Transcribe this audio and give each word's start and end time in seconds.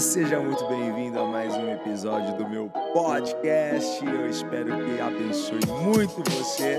seja 0.00 0.38
muito 0.38 0.64
bem-vindo 0.66 1.18
a 1.18 1.26
mais 1.26 1.52
um 1.54 1.72
episódio 1.72 2.36
do 2.36 2.48
meu 2.48 2.68
podcast. 2.92 4.04
Eu 4.06 4.30
espero 4.30 4.66
que 4.84 5.00
abençoe 5.00 5.58
muito 5.82 6.22
você. 6.30 6.78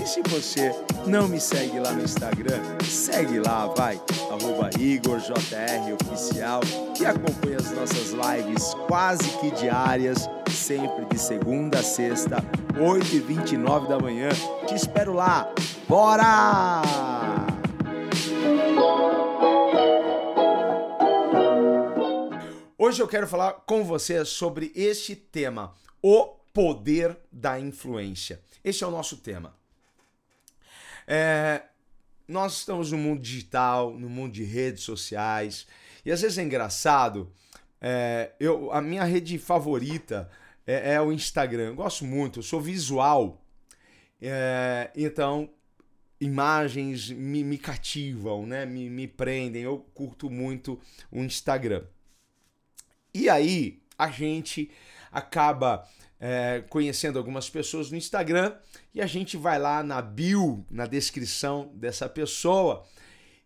E 0.00 0.06
se 0.06 0.22
você 0.22 0.72
não 1.04 1.26
me 1.26 1.40
segue 1.40 1.80
lá 1.80 1.90
no 1.90 2.04
Instagram, 2.04 2.60
segue 2.84 3.40
lá, 3.40 3.66
vai, 3.76 4.00
arroba 4.30 4.70
IgorJROficial 4.78 6.60
e 7.00 7.04
acompanha 7.04 7.56
as 7.56 7.72
nossas 7.72 8.12
lives 8.12 8.72
quase 8.86 9.28
que 9.38 9.50
diárias, 9.50 10.30
sempre 10.48 11.06
de 11.06 11.18
segunda 11.18 11.80
a 11.80 11.82
sexta, 11.82 12.36
8h29 12.74 13.88
da 13.88 13.98
manhã. 13.98 14.28
Te 14.66 14.76
espero 14.76 15.12
lá. 15.12 15.48
Bora! 15.88 17.29
Hoje 22.90 23.00
eu 23.00 23.06
quero 23.06 23.28
falar 23.28 23.52
com 23.52 23.84
você 23.84 24.24
sobre 24.24 24.72
este 24.74 25.14
tema, 25.14 25.76
o 26.02 26.26
poder 26.52 27.16
da 27.30 27.56
influência. 27.56 28.40
Este 28.64 28.82
é 28.82 28.86
o 28.88 28.90
nosso 28.90 29.18
tema. 29.18 29.54
É, 31.06 31.62
nós 32.26 32.54
estamos 32.54 32.90
no 32.90 32.98
mundo 32.98 33.22
digital, 33.22 33.92
no 33.96 34.10
mundo 34.10 34.32
de 34.32 34.42
redes 34.42 34.82
sociais, 34.82 35.68
e 36.04 36.10
às 36.10 36.20
vezes 36.20 36.36
é 36.36 36.42
engraçado. 36.42 37.32
É, 37.80 38.32
eu, 38.40 38.72
a 38.72 38.82
minha 38.82 39.04
rede 39.04 39.38
favorita 39.38 40.28
é, 40.66 40.94
é, 40.94 41.00
o 41.00 41.12
Instagram. 41.12 41.68
Eu 41.68 41.76
gosto 41.76 42.04
muito, 42.04 42.40
eu 42.40 42.42
sou 42.42 42.60
visual. 42.60 43.40
É, 44.20 44.90
então, 44.96 45.48
imagens 46.20 47.08
me, 47.08 47.44
me 47.44 47.56
cativam, 47.56 48.44
né? 48.44 48.66
me, 48.66 48.90
me 48.90 49.06
prendem. 49.06 49.62
Eu 49.62 49.78
curto 49.94 50.28
muito 50.28 50.76
o 51.08 51.20
Instagram. 51.20 51.84
E 53.12 53.28
aí 53.28 53.82
a 53.98 54.08
gente 54.10 54.70
acaba 55.10 55.86
é, 56.20 56.62
conhecendo 56.68 57.18
algumas 57.18 57.48
pessoas 57.48 57.90
no 57.90 57.96
Instagram 57.96 58.54
e 58.94 59.00
a 59.00 59.06
gente 59.06 59.36
vai 59.36 59.58
lá 59.58 59.82
na 59.82 60.02
bio, 60.02 60.64
na 60.70 60.86
descrição 60.86 61.70
dessa 61.74 62.08
pessoa. 62.08 62.84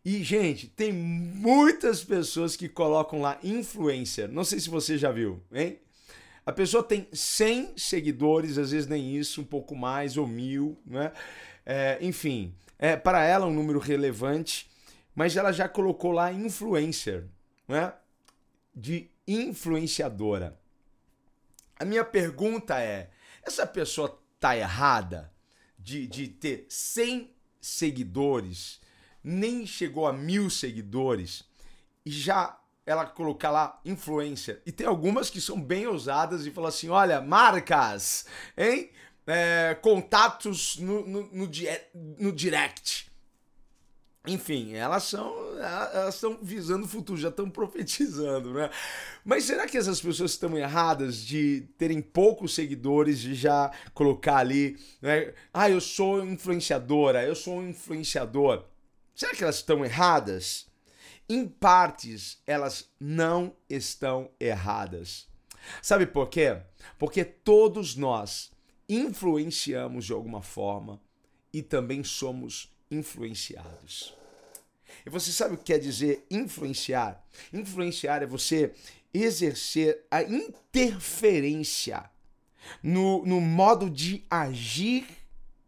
E, 0.04 0.22
gente, 0.22 0.66
tem 0.68 0.92
muitas 0.92 2.04
pessoas 2.04 2.56
que 2.56 2.68
colocam 2.68 3.22
lá 3.22 3.38
influencer. 3.42 4.30
Não 4.30 4.44
sei 4.44 4.60
se 4.60 4.68
você 4.68 4.98
já 4.98 5.10
viu, 5.10 5.42
hein? 5.50 5.78
A 6.44 6.52
pessoa 6.52 6.82
tem 6.82 7.08
100 7.10 7.78
seguidores, 7.78 8.58
às 8.58 8.70
vezes 8.70 8.86
nem 8.86 9.16
isso, 9.16 9.40
um 9.40 9.44
pouco 9.44 9.74
mais, 9.74 10.18
ou 10.18 10.26
mil, 10.26 10.76
né? 10.84 11.10
É, 11.64 11.96
enfim, 12.02 12.54
é, 12.78 12.96
para 12.96 13.24
ela 13.24 13.46
é 13.46 13.48
um 13.48 13.54
número 13.54 13.78
relevante, 13.78 14.70
mas 15.14 15.38
ela 15.38 15.52
já 15.52 15.66
colocou 15.66 16.12
lá 16.12 16.30
influencer, 16.30 17.24
né? 17.66 17.94
De 18.76 19.08
influenciadora. 19.26 20.58
A 21.78 21.84
minha 21.84 22.04
pergunta 22.04 22.80
é: 22.80 23.10
essa 23.42 23.66
pessoa 23.66 24.20
tá 24.38 24.56
errada 24.56 25.32
de, 25.78 26.06
de 26.06 26.28
ter 26.28 26.66
100 26.68 27.34
seguidores, 27.60 28.80
nem 29.22 29.66
chegou 29.66 30.06
a 30.06 30.12
mil 30.12 30.50
seguidores, 30.50 31.44
e 32.04 32.10
já 32.10 32.58
ela 32.86 33.06
colocar 33.06 33.50
lá 33.50 33.80
influencer. 33.84 34.62
E 34.66 34.72
tem 34.72 34.86
algumas 34.86 35.30
que 35.30 35.40
são 35.40 35.60
bem 35.60 35.86
ousadas 35.86 36.46
e 36.46 36.50
falam 36.50 36.68
assim: 36.68 36.88
olha, 36.88 37.20
marcas, 37.20 38.26
hein? 38.56 38.90
É, 39.26 39.74
contatos 39.80 40.76
no, 40.76 41.06
no, 41.06 41.22
no, 41.32 41.50
no 41.94 42.32
direct. 42.32 43.10
Enfim, 44.26 44.72
elas 44.72 45.02
são 45.04 45.44
elas 45.58 46.14
estão 46.14 46.38
visando 46.40 46.84
o 46.84 46.88
futuro, 46.88 47.20
já 47.20 47.28
estão 47.28 47.48
profetizando, 47.50 48.54
né? 48.54 48.70
Mas 49.24 49.44
será 49.44 49.66
que 49.66 49.76
essas 49.76 50.00
pessoas 50.00 50.32
estão 50.32 50.56
erradas 50.56 51.18
de 51.18 51.68
terem 51.76 52.00
poucos 52.00 52.54
seguidores 52.54 53.24
e 53.24 53.34
já 53.34 53.70
colocar 53.92 54.38
ali, 54.38 54.78
né? 55.00 55.34
Ah, 55.52 55.68
eu 55.68 55.80
sou 55.80 56.24
influenciadora, 56.24 57.24
eu 57.24 57.34
sou 57.34 57.58
um 57.58 57.68
influenciador. 57.68 58.64
Será 59.14 59.34
que 59.34 59.42
elas 59.42 59.56
estão 59.56 59.84
erradas? 59.84 60.66
Em 61.28 61.46
partes, 61.46 62.42
elas 62.46 62.90
não 63.00 63.54
estão 63.68 64.30
erradas. 64.38 65.26
Sabe 65.80 66.06
por 66.06 66.28
quê? 66.28 66.58
Porque 66.98 67.24
todos 67.24 67.96
nós 67.96 68.50
influenciamos 68.88 70.04
de 70.04 70.12
alguma 70.12 70.42
forma 70.42 71.00
e 71.52 71.62
também 71.62 72.04
somos 72.04 72.70
influenciados. 72.90 74.14
E 75.06 75.10
você 75.10 75.30
sabe 75.30 75.54
o 75.54 75.58
que 75.58 75.64
quer 75.64 75.78
dizer 75.78 76.26
influenciar? 76.30 77.22
Influenciar 77.52 78.22
é 78.22 78.26
você 78.26 78.72
exercer 79.12 80.04
a 80.10 80.22
interferência 80.22 82.10
no, 82.82 83.24
no 83.24 83.40
modo 83.40 83.90
de 83.90 84.24
agir 84.30 85.06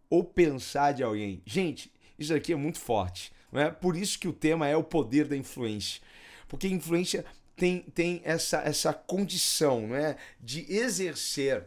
ou 0.08 0.24
pensar 0.24 0.92
de 0.92 1.02
alguém. 1.02 1.42
Gente, 1.44 1.92
isso 2.18 2.34
aqui 2.34 2.52
é 2.52 2.56
muito 2.56 2.78
forte. 2.78 3.32
Não 3.52 3.60
é? 3.60 3.70
Por 3.70 3.96
isso 3.96 4.18
que 4.18 4.28
o 4.28 4.32
tema 4.32 4.66
é 4.66 4.76
o 4.76 4.82
poder 4.82 5.26
da 5.28 5.36
influência. 5.36 6.00
Porque 6.48 6.66
influência 6.68 7.24
tem, 7.54 7.80
tem 7.80 8.20
essa, 8.24 8.58
essa 8.58 8.92
condição 8.92 9.88
não 9.88 9.96
é? 9.96 10.16
de 10.40 10.70
exercer 10.72 11.64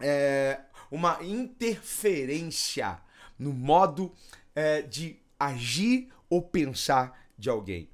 é, 0.00 0.60
uma 0.90 1.22
interferência 1.22 3.00
no 3.38 3.52
modo 3.52 4.14
é, 4.54 4.82
de 4.82 5.16
agir 5.38 6.08
ou 6.28 6.42
pensar 6.42 7.28
de 7.38 7.48
alguém. 7.48 7.88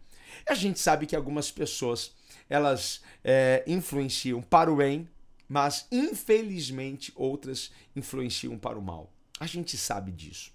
A 0.49 0.55
gente 0.55 0.79
sabe 0.79 1.07
que 1.07 1.17
algumas 1.17 1.51
pessoas 1.51 2.15
elas 2.49 3.03
é, 3.25 3.65
influenciam 3.67 4.43
para 4.43 4.73
o 4.73 4.77
bem, 4.77 5.09
mas 5.49 5.87
infelizmente 5.91 7.13
outras 7.15 7.71
influenciam 7.95 8.59
para 8.59 8.79
o 8.79 8.83
mal. 8.83 9.13
A 9.39 9.47
gente 9.47 9.77
sabe 9.77 10.13
disso. 10.13 10.53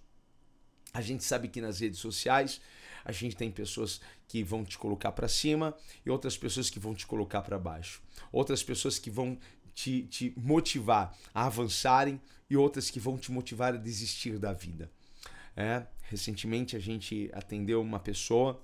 A 0.94 1.02
gente 1.02 1.24
sabe 1.24 1.48
que 1.48 1.62
nas 1.62 1.80
redes 1.80 2.00
sociais 2.00 2.62
a 3.04 3.12
gente 3.12 3.36
tem 3.36 3.52
pessoas 3.52 4.02
que 4.28 4.44
vão 4.44 4.66
te 4.66 4.78
colocar 4.78 5.12
para 5.12 5.28
cima 5.28 5.76
e 6.06 6.10
outras 6.10 6.38
pessoas 6.38 6.70
que 6.70 6.80
vão 6.80 6.94
te 6.94 7.08
colocar 7.08 7.42
para 7.42 7.58
baixo. 7.58 8.02
Outras 8.32 8.62
pessoas 8.62 9.00
que 9.00 9.10
vão 9.10 9.38
te, 9.74 10.04
te 10.04 10.34
motivar 10.36 11.18
a 11.34 11.46
avançarem 11.46 12.20
e 12.50 12.58
outras 12.58 12.90
que 12.90 13.00
vão 13.00 13.18
te 13.18 13.32
motivar 13.32 13.74
a 13.74 13.78
desistir 13.78 14.40
da 14.40 14.54
vida. 14.54 14.92
É, 15.56 15.86
recentemente 16.08 16.76
a 16.76 16.80
gente 16.80 17.30
atendeu 17.34 17.82
uma 17.82 18.00
pessoa 18.00 18.64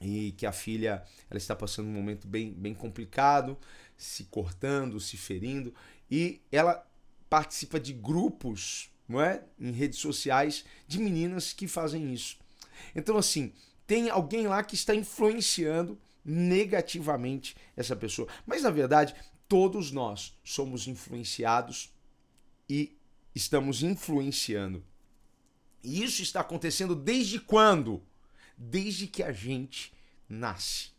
e 0.00 0.32
que 0.32 0.46
a 0.46 0.52
filha 0.52 1.04
ela 1.28 1.38
está 1.38 1.54
passando 1.54 1.88
um 1.88 1.92
momento 1.92 2.26
bem, 2.26 2.52
bem 2.52 2.74
complicado, 2.74 3.58
se 3.96 4.24
cortando, 4.24 4.98
se 5.00 5.16
ferindo, 5.16 5.74
e 6.10 6.40
ela 6.50 6.86
participa 7.28 7.78
de 7.78 7.92
grupos, 7.92 8.90
não 9.08 9.20
é, 9.20 9.44
em 9.58 9.72
redes 9.72 9.98
sociais 9.98 10.64
de 10.86 10.98
meninas 10.98 11.52
que 11.52 11.66
fazem 11.66 12.12
isso. 12.14 12.38
Então 12.94 13.16
assim, 13.16 13.52
tem 13.86 14.08
alguém 14.08 14.46
lá 14.46 14.62
que 14.62 14.74
está 14.74 14.94
influenciando 14.94 16.00
negativamente 16.24 17.56
essa 17.76 17.96
pessoa. 17.96 18.28
Mas 18.46 18.62
na 18.62 18.70
verdade, 18.70 19.14
todos 19.48 19.90
nós 19.90 20.38
somos 20.44 20.86
influenciados 20.86 21.92
e 22.68 22.96
estamos 23.34 23.82
influenciando 23.82 24.84
e 25.82 26.02
isso 26.02 26.22
está 26.22 26.40
acontecendo 26.40 26.94
desde 26.94 27.38
quando? 27.38 28.02
Desde 28.56 29.06
que 29.06 29.22
a 29.22 29.32
gente 29.32 29.92
nasce. 30.28 30.90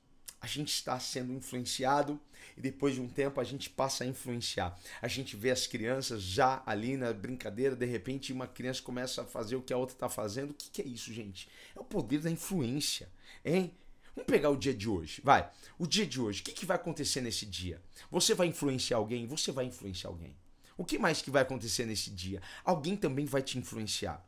A 0.41 0.47
gente 0.47 0.69
está 0.69 0.97
sendo 0.99 1.33
influenciado 1.33 2.19
e 2.55 2.61
depois 2.61 2.95
de 2.95 3.01
um 3.01 3.09
tempo 3.09 3.41
a 3.41 3.43
gente 3.43 3.69
passa 3.69 4.05
a 4.05 4.07
influenciar. 4.07 4.79
A 5.01 5.07
gente 5.07 5.35
vê 5.35 5.51
as 5.51 5.67
crianças 5.67 6.21
já 6.21 6.63
ali 6.65 6.95
na 6.95 7.11
brincadeira, 7.11 7.75
de 7.75 7.85
repente 7.85 8.31
uma 8.31 8.47
criança 8.47 8.81
começa 8.81 9.21
a 9.21 9.25
fazer 9.25 9.57
o 9.57 9.61
que 9.61 9.73
a 9.73 9.77
outra 9.77 9.95
está 9.95 10.07
fazendo. 10.07 10.51
O 10.51 10.53
que, 10.53 10.69
que 10.69 10.81
é 10.81 10.85
isso, 10.85 11.13
gente? 11.13 11.49
É 11.75 11.79
o 11.79 11.83
poder 11.83 12.21
da 12.21 12.31
influência, 12.31 13.09
hein? 13.43 13.75
Vamos 14.15 14.27
pegar 14.27 14.49
o 14.49 14.57
dia 14.57 14.73
de 14.73 14.89
hoje, 14.89 15.21
vai. 15.23 15.49
O 15.77 15.85
dia 15.85 16.05
de 16.05 16.19
hoje, 16.19 16.41
o 16.41 16.43
que, 16.43 16.51
que 16.53 16.65
vai 16.65 16.75
acontecer 16.75 17.21
nesse 17.21 17.45
dia? 17.45 17.81
Você 18.09 18.33
vai 18.33 18.47
influenciar 18.47 18.97
alguém? 18.97 19.27
Você 19.27 19.51
vai 19.51 19.65
influenciar 19.65 20.09
alguém. 20.09 20.35
O 20.77 20.85
que 20.85 20.97
mais 20.97 21.21
que 21.21 21.29
vai 21.29 21.41
acontecer 21.41 21.85
nesse 21.85 22.09
dia? 22.09 22.41
Alguém 22.63 22.95
também 22.95 23.25
vai 23.25 23.41
te 23.41 23.57
influenciar 23.57 24.25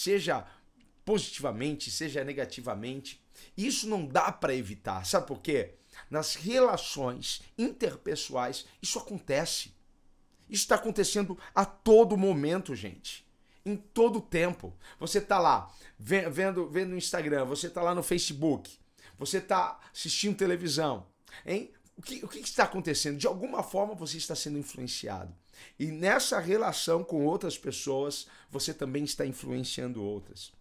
seja 0.00 0.46
positivamente, 1.04 1.90
seja 1.90 2.24
negativamente. 2.24 3.22
Isso 3.56 3.86
não 3.86 4.06
dá 4.06 4.32
para 4.32 4.54
evitar. 4.54 5.04
Sabe 5.04 5.26
por 5.26 5.40
quê? 5.40 5.74
Nas 6.08 6.34
relações 6.34 7.42
interpessoais, 7.58 8.64
isso 8.80 8.98
acontece. 8.98 9.74
Isso 10.48 10.62
está 10.62 10.76
acontecendo 10.76 11.38
a 11.54 11.64
todo 11.64 12.16
momento, 12.16 12.74
gente. 12.74 13.26
Em 13.64 13.76
todo 13.76 14.20
tempo. 14.22 14.74
Você 14.98 15.18
está 15.18 15.38
lá 15.38 15.70
vendo, 15.98 16.68
vendo 16.68 16.90
no 16.90 16.96
Instagram, 16.96 17.44
você 17.44 17.66
está 17.66 17.82
lá 17.82 17.94
no 17.94 18.02
Facebook, 18.02 18.78
você 19.18 19.36
está 19.36 19.78
assistindo 19.92 20.36
televisão. 20.36 21.06
Hein? 21.44 21.70
O 21.96 22.02
que, 22.02 22.24
o 22.24 22.28
que 22.28 22.38
está 22.38 22.64
acontecendo? 22.64 23.18
De 23.18 23.26
alguma 23.26 23.62
forma 23.62 23.94
você 23.94 24.16
está 24.16 24.34
sendo 24.34 24.56
influenciado. 24.56 25.34
E 25.78 25.86
nessa 25.86 26.38
relação 26.38 27.02
com 27.02 27.24
outras 27.24 27.56
pessoas, 27.56 28.26
você 28.50 28.72
também 28.74 29.04
está 29.04 29.26
influenciando 29.26 30.02
outras. 30.02 30.52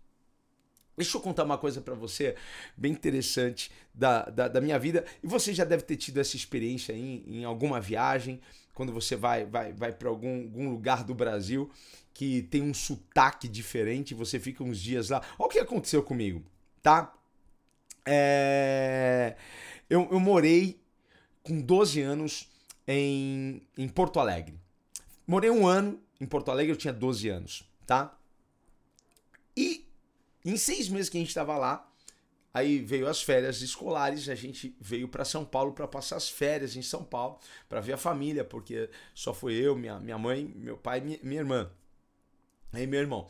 Deixa 1.00 1.16
eu 1.16 1.22
contar 1.22 1.46
uma 1.46 1.58
coisa 1.58 1.80
para 1.80 1.94
você 1.94 2.36
bem 2.76 2.92
interessante 2.92 3.72
da, 3.94 4.24
da, 4.24 4.48
da, 4.50 4.60
minha 4.60 4.78
vida. 4.78 5.06
E 5.24 5.28
você 5.28 5.54
já 5.54 5.64
deve 5.64 5.84
ter 5.84 5.96
tido 5.96 6.20
essa 6.20 6.36
experiência 6.36 6.92
em, 6.92 7.24
em 7.26 7.44
alguma 7.46 7.80
viagem, 7.80 8.42
quando 8.74 8.92
você 8.92 9.16
vai, 9.16 9.46
vai, 9.46 9.72
vai 9.72 9.94
para 9.94 10.10
algum, 10.10 10.44
algum 10.44 10.70
lugar 10.70 11.06
do 11.06 11.16
Brasil 11.16 11.72
que 12.14 12.42
tem 12.44 12.62
um 12.62 12.74
sotaque 12.74 13.48
diferente, 13.48 14.14
você 14.14 14.40
fica 14.42 14.62
uns 14.62 14.78
dias 14.78 15.10
lá. 15.10 15.22
Olha 15.38 15.48
o 15.48 15.50
que 15.50 15.60
aconteceu 15.60 16.04
comigo, 16.04 16.44
tá? 16.82 17.14
É... 18.06 19.38
Eu, 19.90 20.08
eu 20.12 20.20
morei 20.20 20.82
com 21.44 21.62
12 21.62 22.02
anos 22.02 22.50
em, 22.86 23.62
em 23.78 23.88
Porto 23.88 24.20
Alegre. 24.20 24.60
Morei 25.30 25.52
um 25.52 25.68
ano 25.68 26.02
em 26.20 26.26
Porto 26.26 26.50
Alegre, 26.50 26.74
eu 26.74 26.76
tinha 26.76 26.92
12 26.92 27.30
anos, 27.30 27.64
tá? 27.86 28.18
E 29.56 29.86
em 30.44 30.58
seis 30.58 30.90
meses 30.90 31.08
que 31.08 31.18
a 31.18 31.20
gente 31.20 31.30
estava 31.30 31.56
lá, 31.56 31.88
aí 32.52 32.80
veio 32.80 33.08
as 33.08 33.22
férias 33.22 33.62
escolares, 33.62 34.28
a 34.28 34.34
gente 34.34 34.76
veio 34.82 35.08
para 35.08 35.24
São 35.24 35.46
Paulo 35.46 35.72
para 35.72 35.88
passar 35.88 36.16
as 36.16 36.28
férias 36.28 36.76
em 36.76 36.82
São 36.82 37.04
Paulo, 37.04 37.38
para 37.70 37.80
ver 37.80 37.94
a 37.94 37.98
família, 37.98 38.44
porque 38.44 38.90
só 39.14 39.32
foi 39.32 39.54
eu, 39.54 39.76
minha, 39.76 40.00
minha 40.00 40.18
mãe, 40.18 40.52
meu 40.56 40.76
pai 40.76 40.98
e 40.98 41.24
minha 41.24 41.42
irmã. 41.42 41.70
Aí 42.74 42.88
meu 42.88 43.00
irmão. 43.00 43.28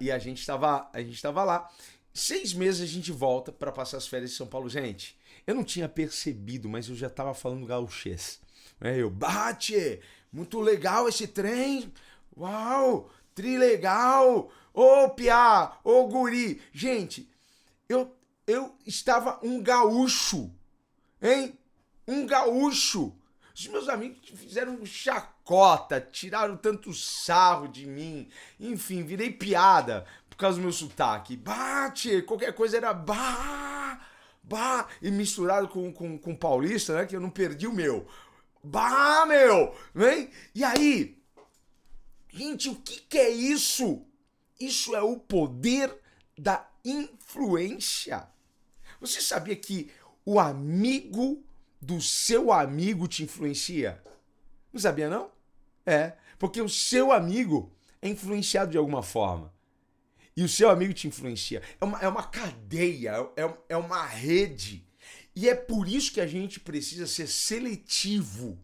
E 0.00 0.12
a 0.12 0.20
gente 0.20 0.38
estava 0.38 0.88
a 0.92 1.00
gente 1.00 1.16
estava 1.16 1.42
lá. 1.42 1.68
Seis 2.14 2.54
meses 2.54 2.82
a 2.82 2.86
gente 2.86 3.10
volta 3.10 3.50
para 3.50 3.72
passar 3.72 3.96
as 3.96 4.06
férias 4.06 4.30
em 4.30 4.36
São 4.36 4.46
Paulo. 4.46 4.68
Gente, 4.68 5.18
eu 5.44 5.56
não 5.56 5.64
tinha 5.64 5.88
percebido, 5.88 6.68
mas 6.68 6.88
eu 6.88 6.94
já 6.94 7.08
estava 7.08 7.34
falando 7.34 7.66
gauchês. 7.66 8.40
Aí 8.80 9.00
eu, 9.00 9.10
bate! 9.10 10.00
Muito 10.32 10.60
legal 10.60 11.08
esse 11.08 11.26
trem! 11.26 11.92
Uau! 12.36 13.10
Trilegal! 13.34 14.50
Ô, 14.72 15.10
Piá! 15.10 15.76
Ô, 15.84 16.06
Guri! 16.06 16.62
Gente, 16.72 17.30
eu, 17.86 18.16
eu 18.46 18.74
estava 18.86 19.38
um 19.42 19.62
gaúcho, 19.62 20.50
hein? 21.20 21.58
Um 22.08 22.24
gaúcho! 22.24 23.14
Os 23.54 23.66
meus 23.68 23.88
amigos 23.88 24.30
fizeram 24.30 24.84
chacota, 24.86 26.00
tiraram 26.00 26.56
tanto 26.56 26.94
sarro 26.94 27.68
de 27.68 27.86
mim. 27.86 28.28
Enfim, 28.58 29.02
virei 29.02 29.30
piada 29.30 30.06
por 30.30 30.36
causa 30.36 30.56
do 30.56 30.62
meu 30.62 30.72
sotaque. 30.72 31.36
Bate! 31.36 32.22
Qualquer 32.22 32.54
coisa 32.54 32.78
era 32.78 32.94
bah! 32.94 34.00
Bah! 34.42 34.88
E 35.02 35.10
misturado 35.10 35.68
com, 35.68 35.92
com, 35.92 36.18
com 36.18 36.34
paulista, 36.34 36.96
né? 36.96 37.06
Que 37.06 37.14
eu 37.14 37.20
não 37.20 37.28
perdi 37.28 37.66
o 37.66 37.72
meu. 37.72 38.06
Bah, 38.62 39.26
meu! 39.26 39.74
Vem? 39.94 40.30
E 40.54 40.62
aí? 40.62 41.20
Gente, 42.28 42.68
o 42.68 42.76
que, 42.76 43.00
que 43.00 43.18
é 43.18 43.30
isso? 43.30 44.06
Isso 44.58 44.94
é 44.94 45.02
o 45.02 45.18
poder 45.18 45.94
da 46.38 46.68
influência. 46.84 48.26
Você 49.00 49.20
sabia 49.20 49.56
que 49.56 49.90
o 50.24 50.38
amigo 50.38 51.44
do 51.80 52.00
seu 52.00 52.52
amigo 52.52 53.08
te 53.08 53.24
influencia? 53.24 54.02
Não 54.72 54.80
sabia, 54.80 55.10
não? 55.10 55.30
É, 55.84 56.12
porque 56.38 56.62
o 56.62 56.68
seu 56.68 57.10
amigo 57.10 57.72
é 58.00 58.08
influenciado 58.08 58.70
de 58.70 58.78
alguma 58.78 59.02
forma. 59.02 59.52
E 60.36 60.42
o 60.42 60.48
seu 60.48 60.70
amigo 60.70 60.94
te 60.94 61.06
influencia. 61.08 61.60
É 61.80 61.84
uma, 61.84 61.98
é 61.98 62.08
uma 62.08 62.22
cadeia, 62.22 63.14
é, 63.36 63.54
é 63.70 63.76
uma 63.76 64.06
rede. 64.06 64.86
E 65.34 65.48
é 65.48 65.54
por 65.54 65.88
isso 65.88 66.12
que 66.12 66.20
a 66.20 66.26
gente 66.26 66.60
precisa 66.60 67.06
ser 67.06 67.26
seletivo. 67.26 68.58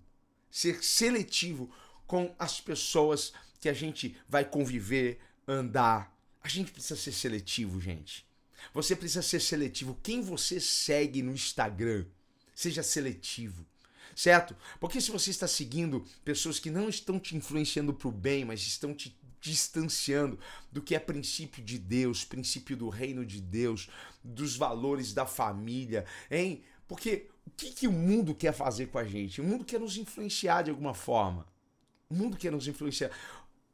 Ser 0.50 0.82
seletivo 0.82 1.70
com 2.06 2.34
as 2.38 2.60
pessoas 2.60 3.32
que 3.60 3.68
a 3.68 3.72
gente 3.72 4.16
vai 4.28 4.44
conviver, 4.44 5.18
andar. 5.46 6.14
A 6.42 6.48
gente 6.48 6.70
precisa 6.70 6.96
ser 6.96 7.12
seletivo, 7.12 7.80
gente. 7.80 8.26
Você 8.72 8.94
precisa 8.94 9.22
ser 9.22 9.40
seletivo. 9.40 9.98
Quem 10.02 10.20
você 10.20 10.60
segue 10.60 11.22
no 11.22 11.32
Instagram, 11.32 12.06
seja 12.54 12.82
seletivo. 12.82 13.66
Certo? 14.14 14.56
Porque 14.80 15.00
se 15.00 15.10
você 15.10 15.30
está 15.30 15.46
seguindo 15.46 16.04
pessoas 16.24 16.58
que 16.58 16.70
não 16.70 16.88
estão 16.88 17.20
te 17.20 17.36
influenciando 17.36 17.94
para 17.94 18.08
o 18.08 18.12
bem, 18.12 18.44
mas 18.44 18.60
estão 18.62 18.92
te 18.92 19.16
distanciando 19.40 20.38
do 20.70 20.82
que 20.82 20.94
é 20.94 20.98
princípio 20.98 21.62
de 21.62 21.78
Deus, 21.78 22.24
princípio 22.24 22.76
do 22.76 22.88
reino 22.88 23.24
de 23.24 23.40
Deus, 23.40 23.88
dos 24.22 24.56
valores 24.56 25.12
da 25.12 25.26
família, 25.26 26.04
hein? 26.30 26.62
Porque 26.86 27.28
o 27.46 27.50
que, 27.50 27.72
que 27.72 27.88
o 27.88 27.92
mundo 27.92 28.34
quer 28.34 28.52
fazer 28.52 28.86
com 28.86 28.98
a 28.98 29.04
gente? 29.04 29.40
O 29.40 29.44
mundo 29.44 29.64
quer 29.64 29.80
nos 29.80 29.96
influenciar 29.96 30.62
de 30.62 30.70
alguma 30.70 30.94
forma. 30.94 31.46
O 32.08 32.14
mundo 32.14 32.36
quer 32.36 32.50
nos 32.50 32.66
influenciar. 32.66 33.10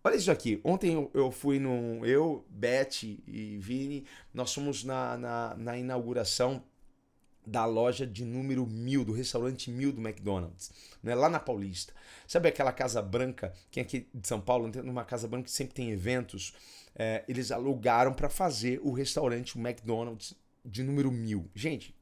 Olha 0.02 0.16
isso 0.16 0.30
aqui. 0.30 0.60
Ontem 0.62 1.10
eu 1.14 1.30
fui 1.30 1.58
no. 1.58 2.04
Eu, 2.04 2.44
Beth 2.50 3.02
e 3.02 3.56
Vini, 3.58 4.04
nós 4.32 4.52
fomos 4.52 4.84
na, 4.84 5.16
na, 5.16 5.54
na 5.56 5.78
inauguração 5.78 6.62
da 7.46 7.64
loja 7.64 8.06
de 8.06 8.24
número 8.24 8.66
mil, 8.66 9.04
do 9.04 9.12
restaurante 9.12 9.70
mil 9.70 9.92
do 9.92 10.00
McDonald's, 10.00 10.70
né? 11.02 11.14
lá 11.14 11.28
na 11.28 11.38
Paulista. 11.38 11.92
Sabe 12.26 12.48
aquela 12.48 12.72
Casa 12.72 13.02
Branca, 13.02 13.52
que 13.70 13.80
é 13.80 13.82
aqui 13.82 14.08
de 14.12 14.26
São 14.26 14.40
Paulo, 14.40 14.70
numa 14.82 15.04
Casa 15.04 15.28
Branca 15.28 15.44
que 15.44 15.50
sempre 15.50 15.74
tem 15.74 15.90
eventos? 15.90 16.54
É, 16.96 17.24
eles 17.28 17.50
alugaram 17.50 18.12
para 18.12 18.28
fazer 18.28 18.80
o 18.82 18.92
restaurante, 18.92 19.56
o 19.56 19.60
McDonald's, 19.60 20.34
de 20.64 20.82
número 20.82 21.10
mil. 21.10 21.50
Gente, 21.54 21.94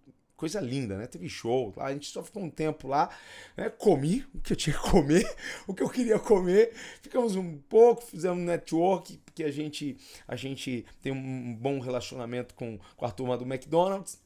coisa 0.42 0.60
linda, 0.60 0.96
né? 0.96 1.06
Teve 1.06 1.28
show, 1.28 1.72
a 1.76 1.92
gente 1.92 2.08
só 2.08 2.22
ficou 2.22 2.42
um 2.42 2.50
tempo 2.50 2.88
lá, 2.88 3.08
né? 3.56 3.70
comi 3.70 4.26
o 4.34 4.40
que 4.40 4.52
eu 4.52 4.56
tinha 4.56 4.76
que 4.76 4.90
comer, 4.90 5.24
o 5.68 5.72
que 5.72 5.82
eu 5.82 5.88
queria 5.88 6.18
comer, 6.18 6.72
ficamos 7.00 7.36
um 7.36 7.58
pouco, 7.58 8.02
fizemos 8.02 8.42
network, 8.42 9.18
porque 9.24 9.44
a 9.44 9.50
gente, 9.50 9.96
a 10.26 10.36
gente 10.36 10.84
tem 11.00 11.12
um 11.12 11.54
bom 11.54 11.78
relacionamento 11.78 12.54
com, 12.54 12.78
com 12.96 13.06
a 13.06 13.10
turma 13.10 13.38
do 13.38 13.44
McDonald's 13.44 14.20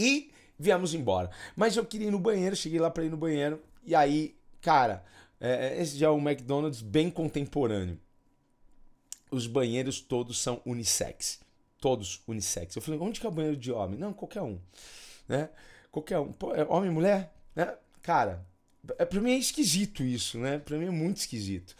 e 0.00 0.30
viemos 0.58 0.94
embora. 0.94 1.30
Mas 1.56 1.76
eu 1.76 1.84
queria 1.84 2.08
ir 2.08 2.10
no 2.10 2.18
banheiro, 2.18 2.56
cheguei 2.56 2.78
lá 2.78 2.90
para 2.90 3.04
ir 3.04 3.10
no 3.10 3.16
banheiro 3.16 3.60
e 3.84 3.94
aí, 3.94 4.36
cara, 4.60 5.04
é, 5.40 5.80
esse 5.80 5.96
já 5.96 6.06
é 6.06 6.10
um 6.10 6.20
McDonald's 6.20 6.82
bem 6.82 7.10
contemporâneo. 7.10 7.98
Os 9.30 9.46
banheiros 9.46 10.00
todos 10.00 10.40
são 10.40 10.60
unissex 10.64 11.40
todos 11.80 12.22
unissex. 12.28 12.76
Eu 12.76 12.82
falei, 12.82 13.00
onde 13.00 13.18
que 13.18 13.26
é 13.26 13.28
o 13.28 13.32
banheiro 13.32 13.56
de 13.56 13.72
homem? 13.72 13.98
Não, 13.98 14.12
qualquer 14.12 14.42
um. 14.42 14.60
Né? 15.26 15.48
Qualquer 15.90 16.18
um. 16.18 16.32
Pô, 16.32 16.54
é 16.54 16.64
homem, 16.64 16.90
mulher? 16.90 17.34
Né? 17.56 17.74
Cara, 18.02 18.46
é, 18.98 19.04
pra 19.04 19.20
mim 19.20 19.32
é 19.32 19.38
esquisito 19.38 20.04
isso, 20.04 20.38
né? 20.38 20.58
Pra 20.58 20.76
mim 20.76 20.86
é 20.86 20.90
muito 20.90 21.16
esquisito. 21.16 21.74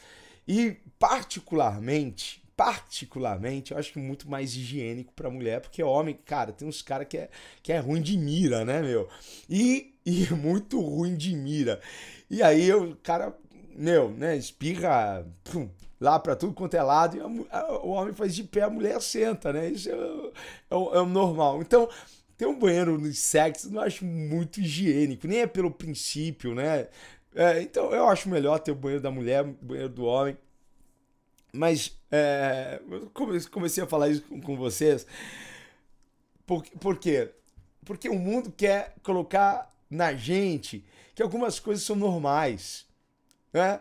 E 0.48 0.78
particularmente, 0.98 2.39
particularmente, 2.60 3.72
eu 3.72 3.78
acho 3.78 3.98
muito 3.98 4.28
mais 4.28 4.54
higiênico 4.54 5.14
pra 5.14 5.30
mulher, 5.30 5.62
porque 5.62 5.82
homem, 5.82 6.14
cara, 6.26 6.52
tem 6.52 6.68
uns 6.68 6.82
caras 6.82 7.08
que 7.08 7.16
é, 7.16 7.30
que 7.62 7.72
é 7.72 7.78
ruim 7.78 8.02
de 8.02 8.18
mira, 8.18 8.66
né, 8.66 8.82
meu? 8.82 9.08
E, 9.48 9.94
e 10.04 10.26
é 10.26 10.30
muito 10.36 10.78
ruim 10.78 11.16
de 11.16 11.34
mira. 11.34 11.80
E 12.28 12.42
aí 12.42 12.70
o 12.74 12.94
cara, 12.96 13.34
meu, 13.74 14.10
né, 14.10 14.36
espirra, 14.36 15.26
pum, 15.42 15.70
lá 15.98 16.18
para 16.18 16.36
tudo 16.36 16.52
quanto 16.52 16.74
é 16.74 16.82
lado, 16.82 17.16
e 17.16 17.20
a, 17.20 17.58
a, 17.60 17.78
o 17.82 17.92
homem 17.92 18.12
faz 18.12 18.34
de 18.34 18.44
pé, 18.44 18.60
a 18.60 18.68
mulher 18.68 19.00
senta, 19.00 19.54
né? 19.54 19.70
Isso 19.70 19.88
é, 19.88 19.94
é, 19.94 20.74
o, 20.74 20.94
é 20.94 21.00
o 21.00 21.06
normal. 21.06 21.62
Então, 21.62 21.88
ter 22.36 22.44
um 22.44 22.58
banheiro 22.58 22.98
no 22.98 23.10
sexo 23.14 23.72
não 23.72 23.80
acho 23.80 24.04
muito 24.04 24.60
higiênico, 24.60 25.26
nem 25.26 25.38
é 25.40 25.46
pelo 25.46 25.70
princípio, 25.70 26.54
né? 26.54 26.88
É, 27.34 27.62
então, 27.62 27.90
eu 27.90 28.06
acho 28.06 28.28
melhor 28.28 28.58
ter 28.58 28.72
o 28.72 28.74
banheiro 28.74 29.02
da 29.02 29.10
mulher, 29.10 29.46
o 29.46 29.56
banheiro 29.62 29.88
do 29.88 30.04
homem. 30.04 30.36
Mas, 31.52 31.98
é, 32.10 32.80
comecei 33.50 33.82
a 33.82 33.86
falar 33.86 34.08
isso 34.08 34.22
com, 34.22 34.40
com 34.40 34.56
vocês. 34.56 35.06
Por, 36.46 36.62
por 36.80 36.98
quê? 36.98 37.30
Porque 37.84 38.08
o 38.08 38.18
mundo 38.18 38.52
quer 38.52 38.94
colocar 39.02 39.72
na 39.88 40.12
gente 40.14 40.84
que 41.14 41.22
algumas 41.22 41.58
coisas 41.58 41.84
são 41.84 41.96
normais, 41.96 42.86
né? 43.52 43.80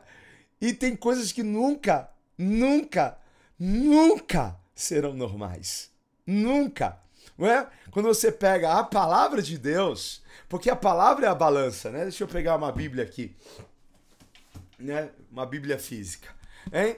E 0.60 0.74
tem 0.74 0.96
coisas 0.96 1.32
que 1.32 1.44
nunca, 1.44 2.10
nunca, 2.38 3.18
nunca 3.58 4.58
serão 4.76 5.14
normais. 5.14 5.92
Nunca. 6.26 7.00
Não 7.38 7.48
é? 7.48 7.70
Quando 7.92 8.08
você 8.08 8.32
pega 8.32 8.74
a 8.74 8.84
palavra 8.84 9.42
de 9.42 9.58
Deus, 9.58 10.22
porque 10.50 10.70
a 10.70 10.76
palavra 10.76 11.28
é 11.28 11.30
a 11.30 11.36
balança, 11.36 11.90
né? 11.90 12.04
Deixa 12.04 12.24
eu 12.24 12.28
pegar 12.28 12.58
uma 12.58 12.72
Bíblia 12.72 13.04
aqui. 13.04 13.36
Né? 14.78 15.10
Uma 15.32 15.46
Bíblia 15.46 15.80
física. 15.80 16.34
Hein? 16.74 16.98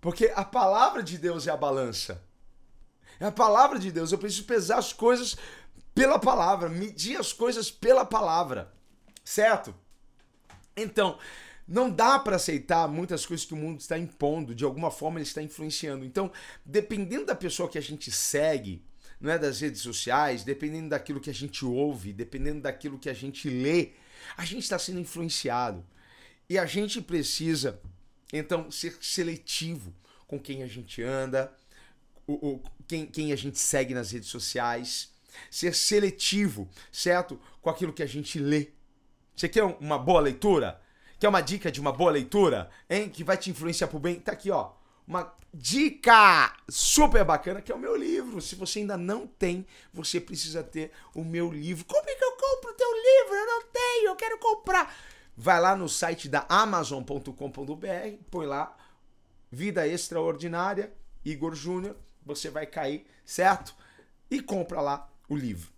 Porque 0.00 0.32
a 0.34 0.44
palavra 0.44 1.02
de 1.02 1.18
Deus 1.18 1.46
é 1.46 1.50
a 1.50 1.56
balança. 1.56 2.22
É 3.20 3.26
a 3.26 3.32
palavra 3.32 3.78
de 3.78 3.90
Deus. 3.90 4.12
Eu 4.12 4.18
preciso 4.18 4.44
pesar 4.44 4.78
as 4.78 4.92
coisas 4.92 5.36
pela 5.94 6.18
palavra, 6.18 6.68
medir 6.68 7.16
as 7.16 7.32
coisas 7.32 7.70
pela 7.70 8.04
palavra. 8.04 8.72
Certo? 9.24 9.74
Então, 10.76 11.18
não 11.66 11.90
dá 11.90 12.18
para 12.18 12.36
aceitar 12.36 12.88
muitas 12.88 13.26
coisas 13.26 13.44
que 13.44 13.52
o 13.52 13.56
mundo 13.56 13.80
está 13.80 13.98
impondo, 13.98 14.54
de 14.54 14.64
alguma 14.64 14.90
forma 14.90 15.18
ele 15.18 15.26
está 15.26 15.42
influenciando. 15.42 16.04
Então, 16.04 16.30
dependendo 16.64 17.26
da 17.26 17.34
pessoa 17.34 17.68
que 17.68 17.76
a 17.76 17.82
gente 17.82 18.10
segue, 18.10 18.82
não 19.20 19.30
é 19.30 19.38
das 19.38 19.60
redes 19.60 19.82
sociais, 19.82 20.44
dependendo 20.44 20.90
daquilo 20.90 21.20
que 21.20 21.28
a 21.28 21.34
gente 21.34 21.64
ouve, 21.64 22.12
dependendo 22.12 22.62
daquilo 22.62 22.98
que 22.98 23.10
a 23.10 23.14
gente 23.14 23.50
lê, 23.50 23.90
a 24.36 24.44
gente 24.44 24.62
está 24.62 24.78
sendo 24.78 25.00
influenciado. 25.00 25.84
E 26.48 26.56
a 26.56 26.64
gente 26.64 27.02
precisa, 27.02 27.80
então, 28.32 28.70
ser 28.70 28.96
seletivo 29.00 29.94
com 30.26 30.38
quem 30.38 30.62
a 30.62 30.66
gente 30.66 31.02
anda, 31.02 31.52
o, 32.26 32.32
o, 32.32 32.62
quem, 32.86 33.06
quem 33.06 33.32
a 33.32 33.36
gente 33.36 33.58
segue 33.58 33.94
nas 33.94 34.10
redes 34.10 34.28
sociais, 34.28 35.10
ser 35.50 35.74
seletivo, 35.74 36.68
certo? 36.92 37.40
Com 37.62 37.70
aquilo 37.70 37.92
que 37.92 38.02
a 38.02 38.06
gente 38.06 38.38
lê. 38.38 38.68
Você 39.34 39.48
quer 39.48 39.62
uma 39.62 39.98
boa 39.98 40.20
leitura? 40.20 40.80
Quer 41.18 41.28
uma 41.28 41.40
dica 41.40 41.70
de 41.70 41.80
uma 41.80 41.92
boa 41.92 42.10
leitura, 42.10 42.70
hein? 42.88 43.08
Que 43.08 43.24
vai 43.24 43.36
te 43.36 43.50
influenciar 43.50 43.88
pro 43.88 43.98
bem? 43.98 44.20
Tá 44.20 44.32
aqui, 44.32 44.50
ó. 44.50 44.72
Uma 45.06 45.34
dica 45.54 46.54
super 46.68 47.24
bacana 47.24 47.62
que 47.62 47.72
é 47.72 47.74
o 47.74 47.78
meu 47.78 47.96
livro. 47.96 48.42
Se 48.42 48.54
você 48.54 48.80
ainda 48.80 48.96
não 48.96 49.26
tem, 49.26 49.66
você 49.92 50.20
precisa 50.20 50.62
ter 50.62 50.92
o 51.14 51.24
meu 51.24 51.50
livro. 51.50 51.84
Como 51.86 52.08
é 52.08 52.14
que 52.14 52.24
eu 52.24 52.32
compro 52.32 52.70
o 52.70 52.74
teu 52.74 52.92
livro? 52.92 53.34
Eu 53.34 53.46
não 53.46 53.62
tenho, 53.72 54.06
eu 54.08 54.16
quero 54.16 54.38
comprar. 54.38 54.94
Vai 55.40 55.60
lá 55.60 55.76
no 55.76 55.88
site 55.88 56.28
da 56.28 56.44
amazon.com.br, 56.48 57.32
põe 58.28 58.44
lá 58.44 58.76
Vida 59.52 59.86
Extraordinária, 59.86 60.92
Igor 61.24 61.54
Júnior, 61.54 61.94
você 62.26 62.50
vai 62.50 62.66
cair, 62.66 63.06
certo? 63.24 63.72
E 64.28 64.42
compra 64.42 64.80
lá 64.80 65.08
o 65.28 65.36
livro. 65.36 65.70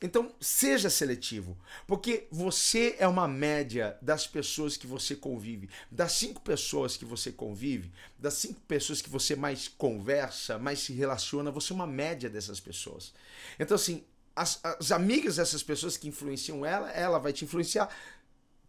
Então, 0.00 0.34
seja 0.40 0.88
seletivo, 0.88 1.58
porque 1.86 2.26
você 2.30 2.96
é 2.98 3.06
uma 3.06 3.28
média 3.28 3.98
das 4.00 4.26
pessoas 4.26 4.78
que 4.78 4.86
você 4.86 5.14
convive. 5.14 5.68
Das 5.90 6.12
cinco 6.12 6.40
pessoas 6.40 6.96
que 6.96 7.04
você 7.04 7.30
convive, 7.30 7.92
das 8.18 8.32
cinco 8.32 8.62
pessoas 8.62 9.02
que 9.02 9.10
você 9.10 9.36
mais 9.36 9.68
conversa, 9.68 10.58
mais 10.58 10.78
se 10.78 10.94
relaciona, 10.94 11.50
você 11.50 11.74
é 11.74 11.76
uma 11.76 11.86
média 11.86 12.30
dessas 12.30 12.60
pessoas. 12.60 13.12
Então, 13.60 13.74
assim, 13.74 14.06
as, 14.34 14.58
as 14.64 14.90
amigas 14.90 15.36
dessas 15.36 15.62
pessoas 15.62 15.98
que 15.98 16.08
influenciam 16.08 16.64
ela, 16.64 16.90
ela 16.90 17.18
vai 17.18 17.34
te 17.34 17.44
influenciar. 17.44 17.94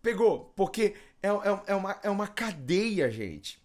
Pegou? 0.03 0.51
Porque 0.53 0.95
é, 1.21 1.29
é, 1.29 1.63
é, 1.67 1.75
uma, 1.75 1.99
é 2.03 2.09
uma 2.09 2.27
cadeia, 2.27 3.09
gente. 3.09 3.63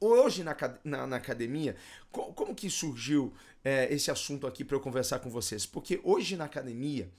Hoje 0.00 0.42
na, 0.42 0.56
na, 0.82 1.06
na 1.06 1.16
academia, 1.16 1.76
como, 2.10 2.32
como 2.32 2.54
que 2.54 2.70
surgiu 2.70 3.30
é, 3.62 3.92
esse 3.92 4.10
assunto 4.10 4.46
aqui 4.46 4.64
para 4.64 4.74
eu 4.76 4.80
conversar 4.80 5.18
com 5.18 5.28
vocês? 5.28 5.66
Porque 5.66 6.00
hoje 6.02 6.38
na 6.38 6.46
academia, 6.46 7.12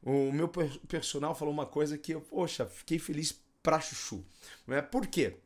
o 0.00 0.30
meu 0.30 0.48
personal 0.48 1.34
falou 1.34 1.52
uma 1.52 1.66
coisa 1.66 1.98
que 1.98 2.12
eu, 2.12 2.20
poxa, 2.20 2.64
fiquei 2.64 2.96
feliz 2.96 3.36
pra 3.60 3.80
chuchu. 3.80 4.24
Né? 4.64 4.80
Por 4.80 5.08
quê? 5.08 5.38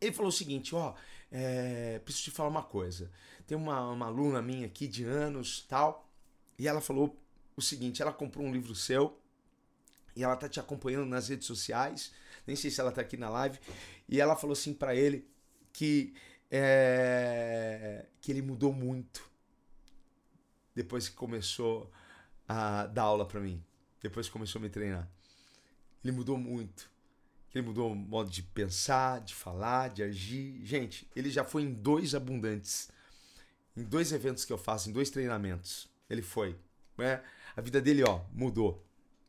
Ele 0.00 0.12
falou 0.12 0.30
o 0.30 0.32
seguinte, 0.32 0.74
ó, 0.74 0.92
é, 1.30 2.00
preciso 2.00 2.24
te 2.24 2.30
falar 2.32 2.48
uma 2.48 2.64
coisa. 2.64 3.12
Tem 3.46 3.56
uma, 3.56 3.92
uma 3.92 4.06
aluna 4.06 4.42
minha 4.42 4.66
aqui 4.66 4.88
de 4.88 5.04
anos 5.04 5.64
tal, 5.68 6.10
e 6.58 6.66
ela 6.66 6.80
falou 6.80 7.16
o 7.56 7.62
seguinte, 7.62 8.02
ela 8.02 8.12
comprou 8.12 8.44
um 8.44 8.52
livro 8.52 8.74
seu, 8.74 9.16
e 10.16 10.24
ela 10.24 10.34
tá 10.34 10.48
te 10.48 10.58
acompanhando 10.58 11.06
nas 11.06 11.28
redes 11.28 11.46
sociais, 11.46 12.12
nem 12.46 12.56
sei 12.56 12.70
se 12.70 12.80
ela 12.80 12.90
tá 12.90 13.02
aqui 13.02 13.16
na 13.16 13.28
live, 13.28 13.58
e 14.08 14.20
ela 14.20 14.34
falou 14.34 14.54
assim 14.54 14.72
para 14.72 14.94
ele 14.94 15.28
que 15.72 16.14
é, 16.50 18.06
que 18.20 18.32
ele 18.32 18.40
mudou 18.40 18.72
muito 18.72 19.28
depois 20.74 21.08
que 21.08 21.14
começou 21.14 21.90
a 22.48 22.86
dar 22.86 23.02
aula 23.02 23.26
para 23.26 23.40
mim, 23.40 23.62
depois 24.00 24.26
que 24.26 24.32
começou 24.32 24.58
a 24.58 24.62
me 24.62 24.70
treinar. 24.70 25.08
Ele 26.04 26.12
mudou 26.12 26.36
muito. 26.36 26.90
Ele 27.54 27.66
mudou 27.66 27.92
o 27.92 27.96
modo 27.96 28.30
de 28.30 28.42
pensar, 28.42 29.20
de 29.20 29.34
falar, 29.34 29.88
de 29.88 30.02
agir. 30.02 30.60
Gente, 30.62 31.10
ele 31.16 31.30
já 31.30 31.42
foi 31.42 31.62
em 31.62 31.72
dois 31.72 32.14
abundantes, 32.14 32.90
em 33.74 33.82
dois 33.82 34.12
eventos 34.12 34.44
que 34.44 34.52
eu 34.52 34.58
faço, 34.58 34.90
em 34.90 34.92
dois 34.92 35.08
treinamentos. 35.08 35.88
Ele 36.08 36.20
foi. 36.22 36.56
Né? 36.98 37.22
A 37.56 37.60
vida 37.62 37.80
dele, 37.80 38.04
ó, 38.04 38.20
mudou. 38.32 38.85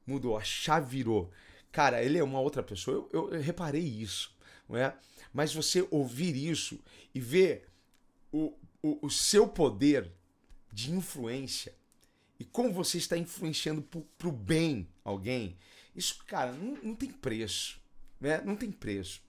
Mudou, 0.08 0.38
a 0.38 0.44
chave 0.44 0.90
virou. 0.90 1.30
Cara, 1.72 2.02
ele 2.04 2.18
é 2.18 2.24
uma 2.24 2.40
outra 2.40 2.64
pessoa. 2.64 2.96
Eu, 2.96 3.10
eu, 3.12 3.34
eu 3.34 3.42
reparei 3.42 3.84
isso. 3.84 4.36
Não 4.68 4.78
é? 4.78 4.98
Mas 5.34 5.54
você 5.54 5.88
ouvir 5.92 6.36
isso 6.36 6.80
e 7.14 7.20
ver 7.20 7.68
o, 8.32 8.54
o, 8.82 9.06
o 9.06 9.10
seu 9.10 9.48
poder 9.48 10.12
de 10.72 10.92
influência 10.92 11.76
e 12.40 12.46
como 12.46 12.72
você 12.72 12.98
está 12.98 13.18
influenciando 13.18 13.82
para 13.82 14.28
o 14.28 14.32
bem 14.32 14.88
alguém, 15.04 15.58
isso, 15.96 16.24
cara, 16.26 16.52
não, 16.52 16.78
não 16.84 16.96
tem 16.96 17.10
preço. 17.10 17.82
Né? 18.20 18.42
Não 18.42 18.56
tem 18.56 18.72
preço. 18.72 19.22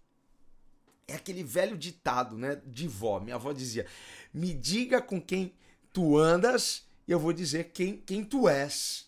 É 1.06 1.14
aquele 1.14 1.42
velho 1.42 1.76
ditado, 1.76 2.36
né? 2.36 2.60
De 2.66 2.86
vó. 2.86 3.18
Minha 3.18 3.36
avó 3.36 3.52
dizia: 3.52 3.86
Me 4.32 4.52
diga 4.52 5.00
com 5.00 5.20
quem 5.20 5.54
tu 5.92 6.18
andas 6.18 6.86
e 7.06 7.12
eu 7.12 7.18
vou 7.18 7.32
dizer 7.32 7.70
quem, 7.72 7.96
quem 7.96 8.22
tu 8.22 8.46
és. 8.46 9.07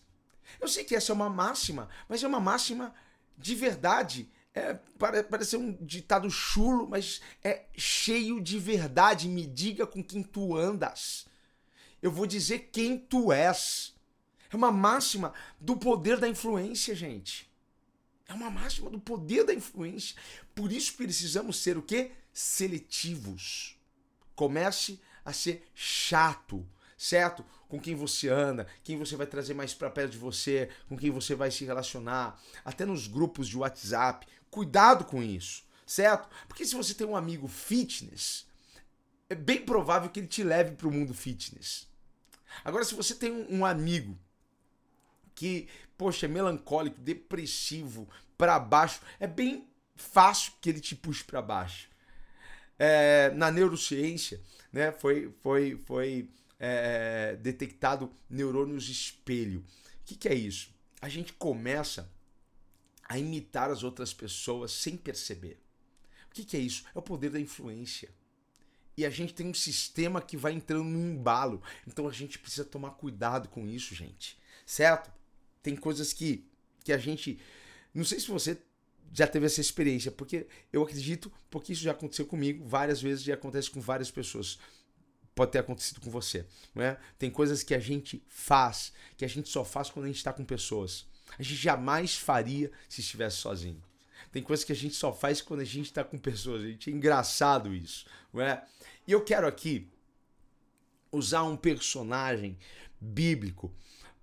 Eu 0.59 0.67
sei 0.67 0.83
que 0.83 0.95
essa 0.95 1.11
é 1.11 1.15
uma 1.15 1.29
máxima, 1.29 1.89
mas 2.07 2.23
é 2.23 2.27
uma 2.27 2.39
máxima 2.39 2.93
de 3.37 3.55
verdade. 3.55 4.29
É, 4.53 4.73
parece 5.29 5.55
um 5.55 5.73
ditado 5.73 6.29
chulo, 6.29 6.87
mas 6.89 7.21
é 7.43 7.65
cheio 7.75 8.41
de 8.41 8.59
verdade. 8.59 9.27
Me 9.27 9.45
diga 9.45 9.87
com 9.87 10.03
quem 10.03 10.21
tu 10.21 10.55
andas. 10.57 11.25
Eu 12.01 12.11
vou 12.11 12.25
dizer 12.25 12.69
quem 12.71 12.97
tu 12.97 13.31
és. 13.31 13.95
É 14.51 14.55
uma 14.55 14.71
máxima 14.71 15.33
do 15.59 15.77
poder 15.77 16.17
da 16.19 16.27
influência, 16.27 16.93
gente. 16.93 17.49
É 18.27 18.33
uma 18.33 18.49
máxima 18.49 18.89
do 18.89 18.99
poder 18.99 19.45
da 19.45 19.53
influência. 19.53 20.15
Por 20.53 20.71
isso 20.71 20.93
precisamos 20.95 21.57
ser 21.57 21.77
o 21.77 21.81
quê? 21.81 22.11
Seletivos. 22.33 23.77
Comece 24.35 24.99
a 25.23 25.31
ser 25.31 25.69
chato, 25.75 26.67
certo? 27.01 27.43
Com 27.67 27.79
quem 27.79 27.95
você 27.95 28.29
anda, 28.29 28.67
quem 28.83 28.95
você 28.95 29.15
vai 29.15 29.25
trazer 29.25 29.55
mais 29.55 29.73
para 29.73 29.89
perto 29.89 30.11
de 30.11 30.19
você, 30.19 30.69
com 30.87 30.95
quem 30.95 31.09
você 31.09 31.33
vai 31.33 31.49
se 31.49 31.65
relacionar, 31.65 32.39
até 32.63 32.85
nos 32.85 33.07
grupos 33.07 33.47
de 33.47 33.57
WhatsApp. 33.57 34.27
Cuidado 34.51 35.03
com 35.05 35.23
isso, 35.23 35.63
certo? 35.83 36.29
Porque 36.47 36.63
se 36.63 36.75
você 36.75 36.93
tem 36.93 37.07
um 37.07 37.15
amigo 37.15 37.47
fitness, 37.47 38.45
é 39.27 39.33
bem 39.33 39.65
provável 39.65 40.11
que 40.11 40.19
ele 40.19 40.27
te 40.27 40.43
leve 40.43 40.75
para 40.75 40.87
o 40.87 40.91
mundo 40.91 41.11
fitness. 41.11 41.87
Agora, 42.63 42.85
se 42.85 42.93
você 42.93 43.15
tem 43.15 43.47
um, 43.49 43.65
amigo 43.65 44.15
que, 45.33 45.67
poxa, 45.97 46.27
é 46.27 46.29
melancólico, 46.29 47.01
depressivo, 47.01 48.07
para 48.37 48.59
baixo, 48.59 49.01
é 49.19 49.25
bem 49.25 49.67
fácil 49.95 50.53
que 50.61 50.69
ele 50.69 50.79
te 50.79 50.95
puxe 50.95 51.23
para 51.23 51.41
baixo. 51.41 51.89
É, 52.77 53.31
na 53.31 53.49
neurociência, 53.49 54.39
né, 54.71 54.91
foi, 54.91 55.33
foi, 55.41 55.81
foi 55.85 56.29
é, 56.63 57.35
detectado 57.37 58.11
neurônios 58.29 58.87
espelho. 58.87 59.61
O 59.61 60.05
que, 60.05 60.15
que 60.15 60.29
é 60.29 60.35
isso? 60.35 60.69
A 61.01 61.09
gente 61.09 61.33
começa 61.33 62.07
a 63.03 63.17
imitar 63.17 63.71
as 63.71 63.83
outras 63.83 64.13
pessoas 64.13 64.71
sem 64.71 64.95
perceber. 64.95 65.59
O 66.29 66.33
que, 66.35 66.45
que 66.45 66.55
é 66.55 66.59
isso? 66.59 66.83
É 66.93 66.99
o 66.99 67.01
poder 67.01 67.31
da 67.31 67.39
influência. 67.39 68.09
E 68.95 69.03
a 69.03 69.09
gente 69.09 69.33
tem 69.33 69.47
um 69.47 69.53
sistema 69.55 70.21
que 70.21 70.37
vai 70.37 70.53
entrando 70.53 70.83
no 70.83 70.99
embalo. 70.99 71.63
Então 71.87 72.07
a 72.07 72.11
gente 72.11 72.37
precisa 72.37 72.63
tomar 72.63 72.91
cuidado 72.91 73.49
com 73.49 73.67
isso, 73.67 73.95
gente. 73.95 74.37
Certo? 74.63 75.11
Tem 75.63 75.75
coisas 75.75 76.13
que, 76.13 76.45
que 76.83 76.93
a 76.93 76.97
gente. 76.99 77.39
Não 77.91 78.03
sei 78.03 78.19
se 78.19 78.27
você 78.27 78.61
já 79.11 79.25
teve 79.25 79.47
essa 79.47 79.59
experiência, 79.59 80.11
porque 80.11 80.47
eu 80.71 80.83
acredito, 80.83 81.31
porque 81.49 81.73
isso 81.73 81.81
já 81.81 81.91
aconteceu 81.91 82.25
comigo 82.25 82.63
várias 82.67 83.01
vezes 83.01 83.25
e 83.25 83.31
acontece 83.31 83.71
com 83.71 83.81
várias 83.81 84.11
pessoas. 84.11 84.59
Pode 85.41 85.51
ter 85.51 85.59
acontecido 85.59 85.99
com 85.99 86.11
você. 86.11 86.45
Não 86.75 86.83
é? 86.83 86.99
Tem 87.17 87.31
coisas 87.31 87.63
que 87.63 87.73
a 87.73 87.79
gente 87.79 88.23
faz, 88.27 88.93
que 89.17 89.25
a 89.25 89.27
gente 89.27 89.49
só 89.49 89.65
faz 89.65 89.89
quando 89.89 90.05
a 90.05 90.07
gente 90.07 90.17
está 90.17 90.31
com 90.31 90.45
pessoas 90.45 91.05
a 91.37 91.43
gente 91.43 91.55
jamais 91.55 92.15
faria 92.15 92.71
se 92.89 93.01
estivesse 93.01 93.37
sozinho. 93.37 93.81
Tem 94.31 94.41
coisas 94.41 94.63
que 94.63 94.71
a 94.71 94.75
gente 94.75 94.95
só 94.95 95.11
faz 95.11 95.41
quando 95.41 95.61
a 95.61 95.65
gente 95.65 95.87
está 95.87 96.03
com 96.03 96.17
pessoas. 96.17 96.63
A 96.63 96.67
gente 96.67 96.89
é 96.89 96.93
engraçado 96.93 97.73
isso, 97.73 98.05
não 98.31 98.41
é? 98.41 98.63
E 99.07 99.11
eu 99.11 99.23
quero 99.23 99.47
aqui 99.47 99.89
usar 101.11 101.43
um 101.43 101.57
personagem 101.57 102.57
bíblico 102.99 103.73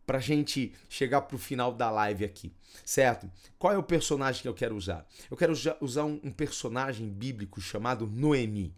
para 0.07 0.19
gente 0.19 0.73
chegar 0.89 1.23
para 1.23 1.37
o 1.37 1.39
final 1.39 1.75
da 1.75 1.91
live 1.91 2.25
aqui, 2.25 2.55
certo? 2.85 3.31
Qual 3.59 3.73
é 3.73 3.77
o 3.77 3.83
personagem 3.83 4.41
que 4.41 4.49
eu 4.49 4.55
quero 4.55 4.75
usar? 4.75 5.07
Eu 5.31 5.37
quero 5.37 5.53
usar 5.81 6.05
um, 6.05 6.21
um 6.25 6.33
personagem 6.33 7.11
bíblico 7.11 7.61
chamado 7.61 8.07
Noemi. 8.07 8.75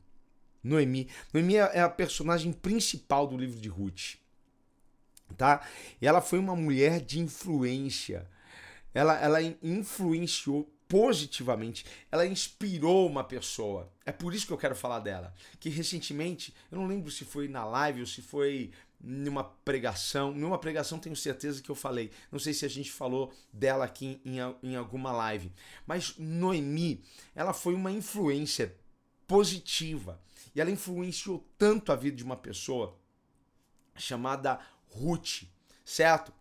Noemi. 0.62 1.08
Noemi 1.32 1.56
é, 1.56 1.70
é 1.74 1.80
a 1.80 1.88
personagem 1.88 2.52
principal 2.52 3.26
do 3.26 3.36
livro 3.36 3.60
de 3.60 3.68
Ruth 3.68 4.20
tá? 5.34 5.66
E 6.00 6.06
ela 6.06 6.20
foi 6.20 6.38
uma 6.38 6.56
mulher 6.56 7.00
de 7.00 7.20
influência. 7.20 8.28
Ela, 8.92 9.18
ela 9.18 9.40
influenciou 9.62 10.70
positivamente. 10.88 11.84
Ela 12.10 12.26
inspirou 12.26 13.06
uma 13.06 13.22
pessoa. 13.22 13.92
É 14.04 14.12
por 14.12 14.34
isso 14.34 14.46
que 14.46 14.52
eu 14.52 14.58
quero 14.58 14.74
falar 14.74 14.98
dela. 14.98 15.32
Que 15.58 15.68
recentemente, 15.68 16.54
eu 16.70 16.78
não 16.78 16.86
lembro 16.86 17.10
se 17.10 17.24
foi 17.24 17.46
na 17.46 17.64
live 17.64 18.00
ou 18.00 18.06
se 18.06 18.20
foi 18.20 18.72
numa 19.00 19.44
pregação. 19.44 20.32
Numa 20.32 20.58
pregação 20.58 20.98
tenho 20.98 21.14
certeza 21.14 21.62
que 21.62 21.70
eu 21.70 21.76
falei. 21.76 22.10
Não 22.30 22.38
sei 22.38 22.52
se 22.52 22.64
a 22.64 22.68
gente 22.68 22.90
falou 22.90 23.32
dela 23.52 23.84
aqui 23.84 24.20
em, 24.24 24.38
em 24.62 24.74
alguma 24.74 25.12
live. 25.12 25.52
Mas 25.86 26.14
Noemi, 26.18 27.02
ela 27.34 27.52
foi 27.52 27.74
uma 27.74 27.92
influência 27.92 28.74
positiva. 29.28 30.20
E 30.54 30.60
ela 30.60 30.70
influenciou 30.70 31.46
tanto 31.56 31.92
a 31.92 31.96
vida 31.96 32.16
de 32.16 32.24
uma 32.24 32.36
pessoa 32.36 32.98
chamada 33.94 34.58
Ruth, 34.88 35.42
certo? 35.84 36.32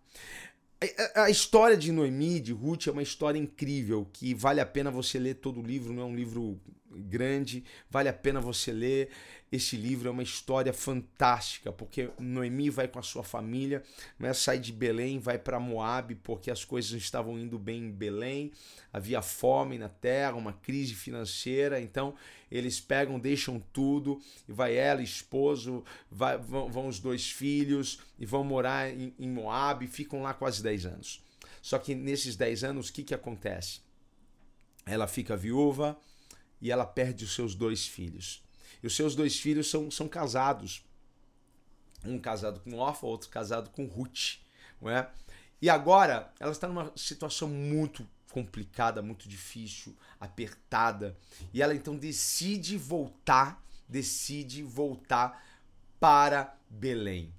A 1.15 1.29
história 1.29 1.75
de 1.75 1.91
Noemi, 1.91 2.39
de 2.39 2.53
Ruth, 2.53 2.87
é 2.87 2.91
uma 2.91 3.03
história 3.03 3.37
incrível, 3.37 4.07
que 4.13 4.33
vale 4.33 4.61
a 4.61 4.65
pena 4.65 4.89
você 4.89 5.19
ler 5.19 5.35
todo 5.35 5.59
o 5.59 5.63
livro, 5.63 5.93
não 5.93 6.03
é 6.03 6.05
um 6.05 6.15
livro 6.15 6.59
grande, 6.91 7.63
vale 7.89 8.09
a 8.09 8.13
pena 8.13 8.41
você 8.41 8.71
ler. 8.71 9.09
Esse 9.51 9.75
livro 9.75 10.07
é 10.07 10.11
uma 10.11 10.21
história 10.21 10.71
fantástica, 10.71 11.71
porque 11.71 12.11
Noemi 12.19 12.69
vai 12.69 12.87
com 12.87 12.99
a 12.99 13.03
sua 13.03 13.23
família, 13.23 13.83
né, 14.19 14.31
sai 14.31 14.59
de 14.59 14.71
Belém, 14.71 15.17
vai 15.17 15.39
para 15.39 15.59
Moabe, 15.59 16.13
porque 16.15 16.51
as 16.51 16.63
coisas 16.63 16.91
estavam 16.91 17.37
indo 17.39 17.57
bem 17.57 17.85
em 17.85 17.91
Belém, 17.91 18.51
havia 18.93 19.23
fome 19.23 19.79
na 19.79 19.89
terra, 19.89 20.35
uma 20.35 20.53
crise 20.53 20.93
financeira, 20.93 21.81
então 21.81 22.13
eles 22.51 22.79
pegam, 22.79 23.19
deixam 23.19 23.59
tudo, 23.73 24.21
e 24.47 24.51
vai 24.51 24.75
ela, 24.75 25.01
esposo, 25.01 25.83
vai, 26.11 26.37
vão, 26.37 26.71
vão, 26.71 26.87
os 26.87 26.99
dois 26.99 27.31
filhos, 27.31 28.01
e 28.19 28.27
vão 28.27 28.43
morar 28.43 28.91
em, 28.91 29.15
em 29.17 29.29
Moabe, 29.29 29.87
ficam 29.87 30.21
lá 30.21 30.33
quase 30.33 30.61
10 30.61 30.85
anos. 30.85 31.23
Só 31.59 31.79
que 31.79 31.95
nesses 31.95 32.35
10 32.35 32.63
anos, 32.63 32.89
o 32.89 32.93
que, 32.93 33.03
que 33.03 33.15
acontece? 33.15 33.81
Ela 34.85 35.07
fica 35.07 35.35
viúva 35.35 35.97
e 36.61 36.71
ela 36.71 36.85
perde 36.85 37.25
os 37.25 37.33
seus 37.33 37.55
dois 37.55 37.87
filhos. 37.87 38.43
E 38.81 38.87
os 38.87 38.95
seus 38.95 39.15
dois 39.15 39.39
filhos 39.39 39.69
são, 39.69 39.89
são 39.91 40.07
casados. 40.07 40.83
Um 42.03 42.19
casado 42.19 42.59
com 42.61 42.75
Orfa, 42.75 43.05
outro 43.05 43.29
casado 43.29 43.69
com 43.71 43.85
Ruth. 43.85 44.37
Não 44.81 44.89
é? 44.89 45.09
E 45.61 45.69
agora 45.69 46.33
ela 46.39 46.51
está 46.51 46.67
numa 46.67 46.91
situação 46.95 47.49
muito 47.49 48.07
complicada, 48.31 49.01
muito 49.01 49.27
difícil, 49.27 49.95
apertada. 50.19 51.17
E 51.53 51.61
ela 51.61 51.75
então 51.75 51.97
decide 51.97 52.77
voltar, 52.77 53.61
decide 53.87 54.63
voltar 54.63 55.45
para 55.99 56.57
Belém. 56.69 57.33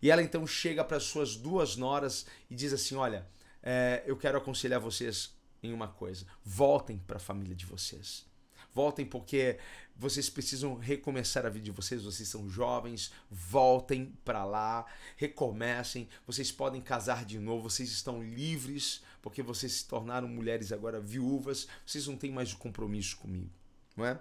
E 0.00 0.10
ela 0.10 0.22
então 0.22 0.46
chega 0.46 0.82
para 0.82 0.98
suas 0.98 1.36
duas 1.36 1.76
noras 1.76 2.26
e 2.48 2.54
diz 2.54 2.72
assim: 2.72 2.94
Olha, 2.94 3.26
é, 3.62 4.02
eu 4.06 4.16
quero 4.16 4.38
aconselhar 4.38 4.80
vocês 4.80 5.34
em 5.62 5.72
uma 5.72 5.88
coisa: 5.88 6.26
voltem 6.42 6.98
para 6.98 7.16
a 7.16 7.20
família 7.20 7.54
de 7.54 7.66
vocês. 7.66 8.24
Voltem 8.72 9.04
porque 9.04 9.58
vocês 9.96 10.30
precisam 10.30 10.76
recomeçar 10.76 11.44
a 11.44 11.50
vida 11.50 11.66
de 11.66 11.70
vocês, 11.70 12.02
vocês 12.02 12.28
são 12.28 12.48
jovens, 12.48 13.12
voltem 13.30 14.16
para 14.24 14.44
lá, 14.44 14.86
recomecem, 15.16 16.08
vocês 16.26 16.50
podem 16.50 16.80
casar 16.80 17.24
de 17.24 17.38
novo, 17.38 17.68
vocês 17.68 17.90
estão 17.90 18.22
livres, 18.22 19.02
porque 19.20 19.42
vocês 19.42 19.72
se 19.72 19.86
tornaram 19.86 20.26
mulheres 20.26 20.72
agora 20.72 20.98
viúvas, 21.00 21.68
vocês 21.84 22.06
não 22.06 22.16
têm 22.16 22.32
mais 22.32 22.52
o 22.52 22.56
compromisso 22.56 23.18
comigo, 23.18 23.50
não 23.94 24.06
é? 24.06 24.18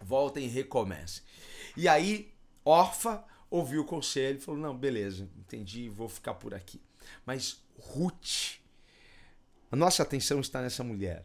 Voltem 0.00 0.44
e 0.44 0.48
recomecem. 0.48 1.22
E 1.76 1.88
aí, 1.88 2.32
Orfa 2.64 3.24
ouviu 3.50 3.80
o 3.80 3.86
conselho 3.86 4.38
e 4.38 4.40
falou: 4.40 4.60
Não, 4.60 4.76
beleza, 4.76 5.28
entendi, 5.36 5.88
vou 5.88 6.08
ficar 6.08 6.34
por 6.34 6.54
aqui. 6.54 6.80
Mas 7.24 7.62
Ruth, 7.78 8.58
a 9.70 9.76
nossa 9.76 10.02
atenção 10.02 10.40
está 10.40 10.60
nessa 10.60 10.84
mulher, 10.84 11.24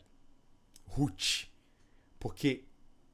Ruth, 0.85 1.47
porque 2.23 2.63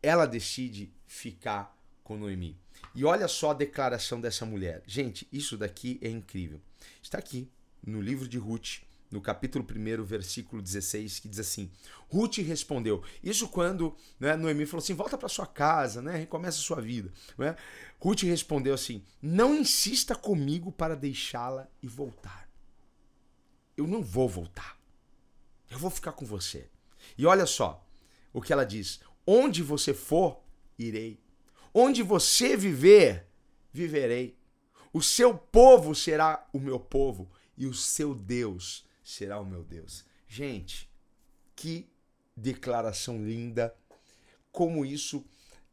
ela 0.04 0.28
decide 0.28 0.94
ficar 1.08 1.76
com 2.04 2.16
Noemi. 2.16 2.56
E 2.94 3.04
olha 3.04 3.28
só 3.28 3.50
a 3.50 3.56
declaração 3.56 4.22
dessa 4.22 4.46
mulher. 4.46 4.84
Gente, 4.86 5.28
isso 5.32 5.58
daqui 5.58 5.98
é 6.04 6.10
incrível. 6.10 6.62
Está 7.02 7.18
aqui 7.18 7.50
no 7.84 8.00
livro 8.00 8.28
de 8.28 8.38
Ruth, 8.38 8.84
no 9.10 9.20
capítulo 9.20 9.66
1, 9.66 10.04
versículo 10.04 10.62
16, 10.62 11.18
que 11.18 11.28
diz 11.28 11.40
assim: 11.40 11.72
Ruth 12.08 12.38
respondeu. 12.38 13.04
Isso 13.24 13.48
quando 13.48 13.98
né, 14.20 14.36
Noemi 14.36 14.68
falou 14.68 14.84
assim: 14.84 14.94
volta 14.94 15.18
para 15.18 15.28
sua 15.28 15.48
casa, 15.48 16.04
né, 16.04 16.16
recomeça 16.16 16.60
a 16.60 16.62
sua 16.62 16.80
vida. 16.80 17.12
Né? 17.36 17.56
Ruth 18.00 18.22
respondeu 18.22 18.76
assim: 18.76 19.04
Não 19.20 19.56
insista 19.56 20.14
comigo 20.14 20.72
para 20.72 20.96
deixá-la 20.96 21.68
e 21.82 21.88
voltar. 21.88 22.48
Eu 23.76 23.88
não 23.88 24.04
vou 24.04 24.30
voltar. 24.30 24.80
Eu 25.68 25.80
vou 25.80 25.90
ficar 25.90 26.12
com 26.12 26.28
você. 26.28 26.70
E 27.18 27.26
olha 27.26 27.48
só 27.48 27.89
o 28.34 28.42
que 28.42 28.54
ela 28.54 28.66
diz: 28.66 29.00
Onde 29.26 29.62
você 29.62 29.94
for, 29.94 30.42
irei. 30.78 31.20
Onde 31.74 32.02
você 32.02 32.58
viver, 32.58 33.28
viverei. 33.72 34.38
O 34.92 35.02
seu 35.02 35.38
povo 35.38 35.94
será 35.94 36.48
o 36.52 36.60
meu 36.60 36.80
povo 36.80 37.30
e 37.56 37.68
o 37.68 37.74
seu 37.74 38.16
Deus 38.16 38.86
será 39.04 39.40
o 39.40 39.46
meu 39.46 39.64
Deus. 39.64 40.04
Gente, 40.28 40.90
que 41.56 41.90
declaração 42.36 43.24
linda! 43.24 43.76
Como 44.52 44.84
isso 44.84 45.24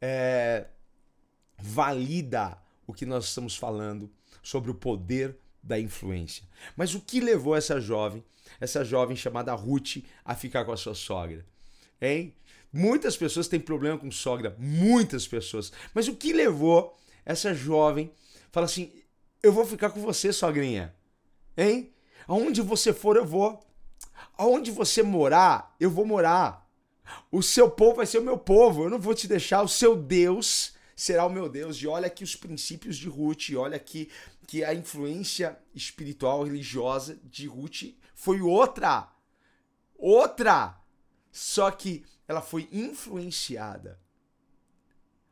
é, 0.01 0.66
valida 1.59 2.61
o 2.87 2.92
que 2.92 3.07
nós 3.07 3.27
estamos 3.27 3.57
falando 3.57 4.11
sobre 4.42 4.71
o 4.71 4.75
poder 4.75 5.37
da 5.62 5.79
influência. 5.79 6.45
Mas 6.77 6.95
o 6.95 7.01
que 7.01 7.21
levou 7.21 7.57
essa 7.57 7.81
jovem, 7.81 8.25
essa 8.61 8.85
jovem 8.85 9.16
chamada 9.16 9.55
Ruth, 9.55 10.05
a 10.25 10.35
ficar 10.35 10.64
com 10.64 10.73
a 10.73 10.77
sua 10.77 10.95
sogra? 10.95 11.45
Hein? 12.01 12.35
Muitas 12.72 13.16
pessoas 13.16 13.48
têm 13.48 13.61
problema 13.61 13.98
com 13.98 14.11
sogra, 14.11 14.57
muitas 14.59 15.26
pessoas. 15.26 15.72
Mas 15.94 16.09
o 16.09 16.16
que 16.16 16.33
levou 16.33 16.96
essa 17.24 17.55
jovem 17.55 18.12
fala 18.50 18.66
assim: 18.66 18.92
"Eu 19.42 19.52
vou 19.52 19.64
ficar 19.64 19.90
com 19.90 20.00
você, 20.00 20.33
sogrinha". 20.33 20.94
Hein? 21.57 21.92
Aonde 22.26 22.61
você 22.61 22.92
for, 22.92 23.16
eu 23.16 23.24
vou. 23.24 23.64
Aonde 24.37 24.70
você 24.70 25.02
morar, 25.02 25.74
eu 25.81 25.90
vou 25.90 26.05
morar. 26.05 26.68
O 27.31 27.42
seu 27.42 27.70
povo 27.70 27.96
vai 27.96 28.07
ser 28.07 28.18
o 28.18 28.24
meu 28.24 28.37
povo. 28.37 28.85
Eu 28.85 28.90
não 28.90 28.98
vou 28.98 29.14
te 29.14 29.29
deixar. 29.29 29.62
O 29.62 29.68
seu 29.68 29.96
Deus 29.96 30.74
será 30.94 31.24
o 31.24 31.31
meu 31.31 31.48
Deus. 31.48 31.76
E 31.76 31.87
olha 31.87 32.07
aqui 32.07 32.24
os 32.24 32.37
princípios 32.37 32.96
de 32.96 33.09
Ruth. 33.09 33.50
E 33.50 33.57
olha 33.57 33.76
aqui 33.76 34.11
que 34.46 34.64
a 34.64 34.74
influência 34.74 35.59
espiritual, 35.74 36.44
religiosa 36.44 37.18
de 37.24 37.46
Ruth 37.46 37.94
foi 38.14 38.40
outra. 38.40 39.09
Outra. 39.96 40.79
Só 41.31 41.70
que 41.70 42.05
ela 42.29 42.43
foi 42.43 42.69
influenciada. 42.73 44.01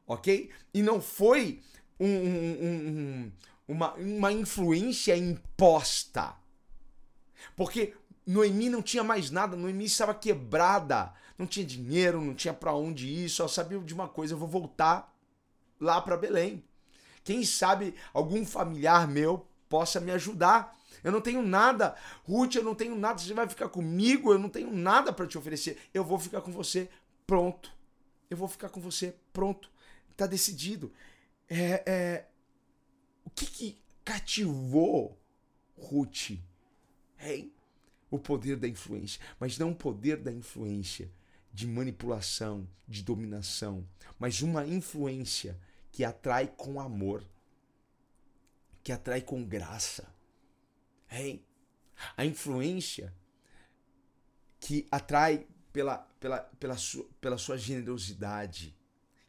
Ok? 0.06 0.50
E 0.72 0.82
não 0.82 1.00
foi 1.00 1.62
um, 1.98 2.06
um, 2.06 2.66
um, 2.66 3.32
uma, 3.68 3.94
uma 3.94 4.32
influência 4.32 5.16
imposta. 5.16 6.34
Porque 7.56 7.94
Noemi 8.26 8.68
não 8.68 8.82
tinha 8.82 9.02
mais 9.02 9.30
nada, 9.30 9.56
Noemi 9.56 9.84
estava 9.84 10.14
quebrada, 10.14 11.12
não 11.38 11.46
tinha 11.46 11.64
dinheiro, 11.64 12.20
não 12.20 12.34
tinha 12.34 12.54
para 12.54 12.74
onde 12.74 13.06
ir, 13.06 13.28
só 13.28 13.48
sabia 13.48 13.78
de 13.78 13.94
uma 13.94 14.08
coisa: 14.08 14.34
eu 14.34 14.38
vou 14.38 14.48
voltar 14.48 15.14
lá 15.80 16.00
para 16.00 16.16
Belém. 16.16 16.64
Quem 17.22 17.44
sabe 17.44 17.94
algum 18.12 18.44
familiar 18.44 19.08
meu 19.08 19.46
possa 19.68 20.00
me 20.00 20.10
ajudar. 20.10 20.76
Eu 21.02 21.12
não 21.12 21.20
tenho 21.20 21.42
nada. 21.42 21.96
Ruth, 22.24 22.54
eu 22.54 22.64
não 22.64 22.74
tenho 22.74 22.94
nada. 22.96 23.18
Você 23.18 23.34
vai 23.34 23.48
ficar 23.48 23.68
comigo? 23.68 24.32
Eu 24.32 24.38
não 24.38 24.48
tenho 24.48 24.72
nada 24.72 25.12
para 25.12 25.26
te 25.26 25.38
oferecer. 25.38 25.78
Eu 25.92 26.04
vou 26.04 26.18
ficar 26.18 26.40
com 26.40 26.52
você. 26.52 26.88
Pronto. 27.26 27.72
Eu 28.30 28.36
vou 28.36 28.48
ficar 28.48 28.68
com 28.68 28.80
você. 28.80 29.14
Pronto. 29.32 29.70
Tá 30.16 30.26
decidido. 30.26 30.92
É, 31.48 31.82
é... 31.86 32.28
O 33.24 33.30
que, 33.30 33.46
que 33.46 33.82
cativou 34.04 35.18
Ruth? 35.76 36.32
Hein? 37.20 37.52
O 38.10 38.18
poder 38.18 38.56
da 38.56 38.68
influência. 38.68 39.20
Mas 39.40 39.58
não 39.58 39.72
o 39.72 39.74
poder 39.74 40.18
da 40.18 40.30
influência 40.30 41.10
de 41.54 41.68
manipulação, 41.68 42.68
de 42.86 43.02
dominação, 43.04 43.86
mas 44.18 44.42
uma 44.42 44.66
influência 44.66 45.56
que 45.92 46.04
atrai 46.04 46.48
com 46.48 46.80
amor, 46.80 47.24
que 48.82 48.90
atrai 48.90 49.20
com 49.20 49.44
graça 49.44 50.12
Hein? 51.14 51.44
A 52.16 52.24
influência 52.24 53.14
que 54.58 54.86
atrai 54.90 55.46
pela, 55.72 55.98
pela, 56.18 56.40
pela, 56.40 56.76
sua, 56.76 57.04
pela 57.20 57.38
sua 57.38 57.56
generosidade, 57.56 58.76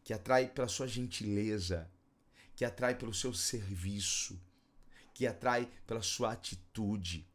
que 0.03 0.13
atrai 0.13 0.47
pela 0.47 0.67
sua 0.67 0.87
gentileza, 0.87 1.89
que 2.55 2.65
atrai 2.65 2.95
pelo 2.95 3.13
seu 3.13 3.33
serviço, 3.33 4.39
que 5.13 5.27
atrai 5.27 5.71
pela 5.85 6.01
sua 6.01 6.31
atitude, 6.31 7.27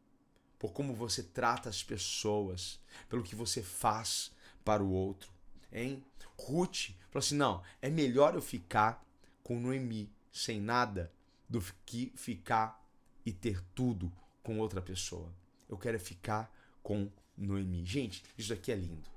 por 0.59 0.73
como 0.73 0.93
você 0.93 1.23
trata 1.23 1.69
as 1.69 1.83
pessoas, 1.83 2.79
pelo 3.07 3.23
que 3.23 3.35
você 3.35 3.61
faz 3.61 4.31
para 4.65 4.83
o 4.83 4.91
outro. 4.91 5.31
Hein? 5.71 6.03
Ruth 6.37 6.91
falou 7.09 7.19
assim: 7.19 7.35
não, 7.35 7.63
é 7.81 7.89
melhor 7.89 8.35
eu 8.35 8.41
ficar 8.41 9.05
com 9.43 9.59
Noemi 9.59 10.11
sem 10.31 10.59
nada 10.59 11.11
do 11.49 11.61
que 11.85 12.11
ficar 12.15 12.81
e 13.25 13.31
ter 13.31 13.61
tudo 13.75 14.11
com 14.43 14.59
outra 14.59 14.81
pessoa. 14.81 15.33
Eu 15.69 15.77
quero 15.77 15.99
ficar 15.99 16.53
com 16.83 17.09
Noemi. 17.37 17.85
Gente, 17.85 18.23
isso 18.37 18.53
aqui 18.53 18.71
é 18.71 18.75
lindo. 18.75 19.09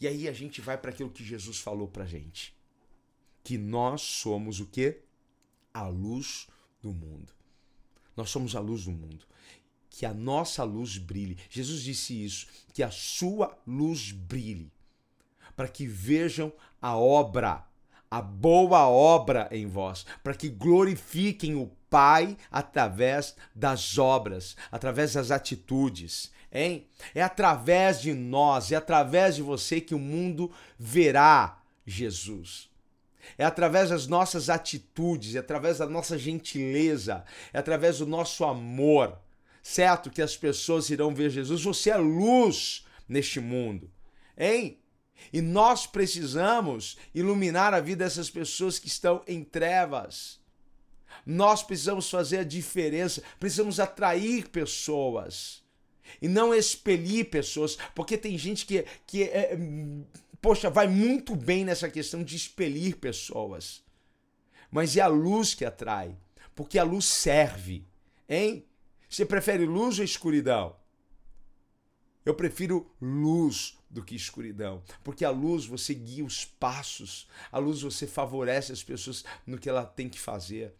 E 0.00 0.06
aí 0.06 0.28
a 0.28 0.32
gente 0.32 0.60
vai 0.60 0.76
para 0.76 0.90
aquilo 0.90 1.10
que 1.10 1.24
Jesus 1.24 1.58
falou 1.58 1.88
pra 1.88 2.06
gente. 2.06 2.54
Que 3.42 3.56
nós 3.56 4.02
somos 4.02 4.60
o 4.60 4.66
quê? 4.66 5.02
A 5.72 5.86
luz 5.86 6.46
do 6.82 6.92
mundo. 6.92 7.32
Nós 8.16 8.30
somos 8.30 8.54
a 8.54 8.60
luz 8.60 8.84
do 8.84 8.92
mundo. 8.92 9.24
Que 9.90 10.04
a 10.04 10.12
nossa 10.12 10.62
luz 10.64 10.98
brilhe. 10.98 11.38
Jesus 11.48 11.82
disse 11.82 12.24
isso, 12.24 12.46
que 12.72 12.82
a 12.82 12.90
sua 12.90 13.56
luz 13.66 14.12
brilhe, 14.12 14.70
para 15.56 15.68
que 15.68 15.86
vejam 15.86 16.52
a 16.80 16.96
obra, 16.96 17.67
a 18.10 18.20
boa 18.22 18.88
obra 18.88 19.48
em 19.50 19.66
vós, 19.66 20.06
para 20.22 20.34
que 20.34 20.48
glorifiquem 20.48 21.54
o 21.54 21.70
Pai 21.90 22.36
através 22.50 23.34
das 23.54 23.96
obras, 23.96 24.56
através 24.70 25.14
das 25.14 25.30
atitudes, 25.30 26.30
hein? 26.52 26.86
É 27.14 27.22
através 27.22 28.00
de 28.00 28.12
nós, 28.12 28.70
é 28.72 28.76
através 28.76 29.36
de 29.36 29.42
você 29.42 29.80
que 29.80 29.94
o 29.94 29.98
mundo 29.98 30.52
verá 30.78 31.62
Jesus. 31.86 32.68
É 33.36 33.44
através 33.44 33.90
das 33.90 34.06
nossas 34.06 34.48
atitudes, 34.48 35.34
é 35.34 35.38
através 35.38 35.78
da 35.78 35.86
nossa 35.86 36.18
gentileza, 36.18 37.24
é 37.52 37.58
através 37.58 37.98
do 37.98 38.06
nosso 38.06 38.44
amor, 38.44 39.18
certo? 39.62 40.10
Que 40.10 40.22
as 40.22 40.36
pessoas 40.36 40.90
irão 40.90 41.14
ver 41.14 41.30
Jesus. 41.30 41.62
Você 41.62 41.90
é 41.90 41.96
luz 41.96 42.86
neste 43.08 43.40
mundo, 43.40 43.90
hein? 44.36 44.78
E 45.32 45.40
nós 45.40 45.86
precisamos 45.86 46.96
iluminar 47.14 47.74
a 47.74 47.80
vida 47.80 48.04
dessas 48.04 48.30
pessoas 48.30 48.78
que 48.78 48.88
estão 48.88 49.22
em 49.26 49.44
trevas. 49.44 50.40
Nós 51.24 51.62
precisamos 51.62 52.08
fazer 52.10 52.38
a 52.38 52.44
diferença, 52.44 53.22
precisamos 53.38 53.80
atrair 53.80 54.48
pessoas 54.48 55.62
e 56.22 56.28
não 56.28 56.54
expelir 56.54 57.28
pessoas, 57.28 57.76
porque 57.94 58.16
tem 58.16 58.38
gente 58.38 58.64
que, 58.64 58.84
que 59.06 59.24
é, 59.24 59.56
poxa, 60.40 60.70
vai 60.70 60.88
muito 60.88 61.36
bem 61.36 61.64
nessa 61.64 61.90
questão 61.90 62.22
de 62.22 62.36
expelir 62.36 62.96
pessoas. 62.96 63.82
Mas 64.70 64.96
é 64.96 65.00
a 65.00 65.06
luz 65.06 65.54
que 65.54 65.64
atrai, 65.64 66.16
porque 66.54 66.78
a 66.78 66.84
luz 66.84 67.04
serve, 67.04 67.86
hein? 68.28 68.64
Você 69.08 69.24
prefere 69.24 69.64
luz 69.64 69.98
ou 69.98 70.04
escuridão? 70.04 70.76
Eu 72.24 72.34
prefiro 72.34 72.90
luz 73.00 73.77
do 73.90 74.02
que 74.02 74.14
escuridão, 74.14 74.82
porque 75.02 75.24
a 75.24 75.30
luz 75.30 75.64
você 75.64 75.94
guia 75.94 76.24
os 76.24 76.44
passos, 76.44 77.26
a 77.50 77.58
luz 77.58 77.82
você 77.82 78.06
favorece 78.06 78.72
as 78.72 78.82
pessoas 78.82 79.24
no 79.46 79.58
que 79.58 79.68
ela 79.68 79.84
tem 79.84 80.08
que 80.08 80.20
fazer. 80.20 80.74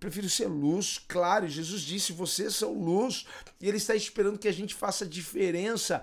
Prefiro 0.00 0.28
ser 0.28 0.46
luz, 0.46 0.98
claro. 0.98 1.48
Jesus 1.48 1.82
disse: 1.82 2.12
vocês 2.12 2.54
são 2.54 2.72
luz, 2.72 3.26
e 3.60 3.68
Ele 3.68 3.76
está 3.76 3.94
esperando 3.94 4.38
que 4.38 4.48
a 4.48 4.52
gente 4.52 4.74
faça 4.74 5.06
diferença 5.06 6.02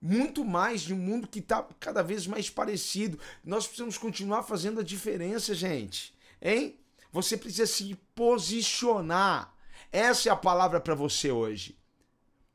muito 0.00 0.44
mais 0.44 0.82
de 0.82 0.92
um 0.92 0.98
mundo 0.98 1.26
que 1.26 1.38
está 1.38 1.66
cada 1.80 2.02
vez 2.02 2.26
mais 2.26 2.50
parecido. 2.50 3.18
Nós 3.42 3.66
precisamos 3.66 3.96
continuar 3.96 4.42
fazendo 4.42 4.80
a 4.80 4.84
diferença, 4.84 5.54
gente. 5.54 6.14
Hein? 6.40 6.78
Você 7.10 7.36
precisa 7.36 7.66
se 7.66 7.94
posicionar. 8.14 9.54
Essa 9.90 10.28
é 10.28 10.32
a 10.32 10.36
palavra 10.36 10.80
para 10.80 10.94
você 10.94 11.30
hoje. 11.30 11.78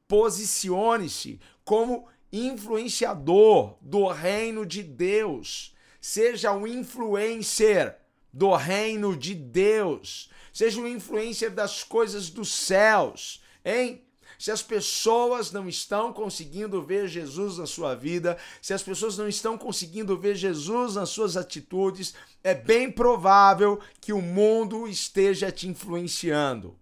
Posicione-se 0.08 1.40
como 1.64 2.08
influenciador 2.32 3.78
do 3.82 4.08
reino 4.08 4.66
de 4.66 4.84
Deus. 4.84 5.76
Seja 6.00 6.54
um 6.54 6.66
influencer 6.66 7.98
do 8.32 8.56
reino 8.56 9.16
de 9.16 9.34
Deus. 9.34 10.30
Seja 10.54 10.80
um 10.80 10.88
influencer 10.88 11.52
das 11.52 11.84
coisas 11.84 12.30
dos 12.30 12.54
céus, 12.54 13.42
hein? 13.64 14.04
Se 14.38 14.52
as 14.52 14.62
pessoas 14.62 15.52
não 15.52 15.68
estão 15.68 16.14
conseguindo 16.14 16.82
ver 16.82 17.10
Jesus 17.10 17.58
na 17.58 17.66
sua 17.66 17.94
vida, 17.94 18.38
se 18.62 18.74
as 18.74 18.82
pessoas 18.82 19.18
não 19.18 19.28
estão 19.28 19.58
conseguindo 19.58 20.18
ver 20.18 20.34
Jesus 20.34 20.96
nas 20.96 21.10
suas 21.10 21.36
atitudes, 21.36 22.14
é 22.42 22.56
bem 22.56 22.90
provável 22.90 23.82
que 24.00 24.14
o 24.14 24.22
mundo 24.22 24.88
esteja 24.88 25.52
te 25.52 25.68
influenciando. 25.68 26.79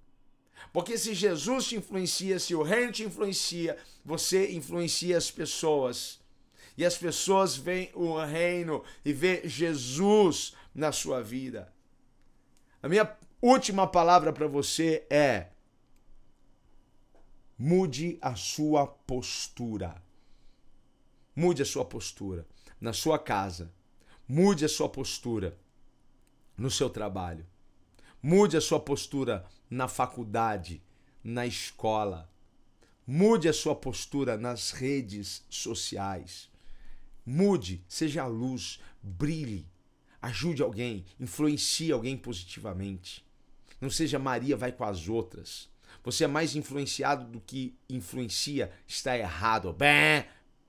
Porque 0.74 0.98
se 0.98 1.13
Jesus 1.13 1.67
te 1.67 1.76
influencia, 1.76 2.39
se 2.39 2.54
o 2.54 2.63
reino 2.63 2.91
te 2.91 3.04
influencia, 3.04 3.78
você 4.04 4.52
influencia 4.52 5.17
as 5.17 5.32
pessoas. 5.32 6.20
E 6.78 6.86
as 6.86 6.98
pessoas 6.98 7.56
veem 7.56 7.89
o 7.93 8.24
reino 8.24 8.84
e 9.04 9.12
vê 9.12 9.48
Jesus 9.48 10.54
na 10.74 10.91
sua 10.91 11.24
vida. 11.24 11.74
A 12.82 12.88
minha 12.88 13.17
última 13.41 13.88
palavra 13.88 14.32
para 14.32 14.48
você 14.48 15.06
é: 15.10 15.48
Mude 17.58 18.20
a 18.22 18.36
sua 18.36 18.86
postura. 18.86 20.02
Mude 21.36 21.62
a 21.63 21.65
sua 21.65 21.86
postura 21.86 22.48
na 22.80 22.93
sua 22.93 23.17
casa. 23.17 23.74
Mude 24.28 24.65
a 24.65 24.70
sua 24.70 24.89
postura 24.89 25.58
no 26.56 26.70
seu 26.70 26.89
trabalho. 26.89 27.46
Mude 28.21 28.58
a 28.58 28.62
sua 28.62 28.80
postura 28.80 29.45
na 29.69 29.88
faculdade, 29.88 30.82
na 31.23 31.45
escola. 31.45 32.30
Mude 33.06 33.47
a 33.47 33.53
sua 33.53 33.75
postura 33.75 34.38
nas 34.38 34.71
redes 34.71 35.45
sociais. 35.49 36.49
Mude, 37.25 37.84
seja 37.88 38.23
a 38.23 38.27
luz, 38.27 38.80
brilhe, 39.03 39.67
ajude 40.21 40.62
alguém, 40.63 41.06
influencie 41.19 41.91
alguém 41.91 42.17
positivamente. 42.17 43.25
Não 43.80 43.89
seja 43.89 44.17
Maria 44.17 44.58
vai 44.58 44.71
com 44.71 44.84
as 44.84 45.08
outras. 45.08 45.69
Você 46.03 46.23
é 46.23 46.27
mais 46.27 46.56
influenciado 46.56 47.25
do 47.25 47.39
que 47.39 47.77
influencia, 47.89 48.71
está 48.88 49.17
errado. 49.17 49.71
Bem, 49.73 50.25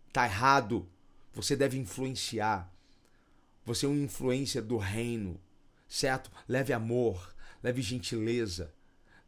está 0.08 0.26
errado. 0.26 0.88
Você 1.32 1.56
deve 1.56 1.78
influenciar. 1.78 2.72
Você 3.64 3.86
é 3.86 3.88
um 3.88 4.02
influencer 4.02 4.62
do 4.62 4.76
reino, 4.76 5.40
certo? 5.86 6.30
Leve 6.48 6.72
amor, 6.72 7.34
leve 7.62 7.82
gentileza, 7.82 8.72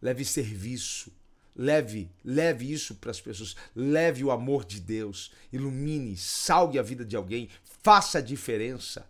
leve 0.01 0.25
serviço. 0.25 1.13
Leve, 1.57 2.09
leve 2.25 2.73
isso 2.73 2.95
para 2.95 3.11
as 3.11 3.21
pessoas. 3.21 3.57
Leve 3.75 4.25
o 4.25 4.31
amor 4.31 4.65
de 4.65 4.81
Deus. 4.81 5.33
Ilumine, 5.53 6.17
salgue 6.17 6.79
a 6.79 6.83
vida 6.83 7.05
de 7.05 7.17
alguém, 7.17 7.51
faça 7.83 8.19
a 8.19 8.23
diferença. 8.23 9.05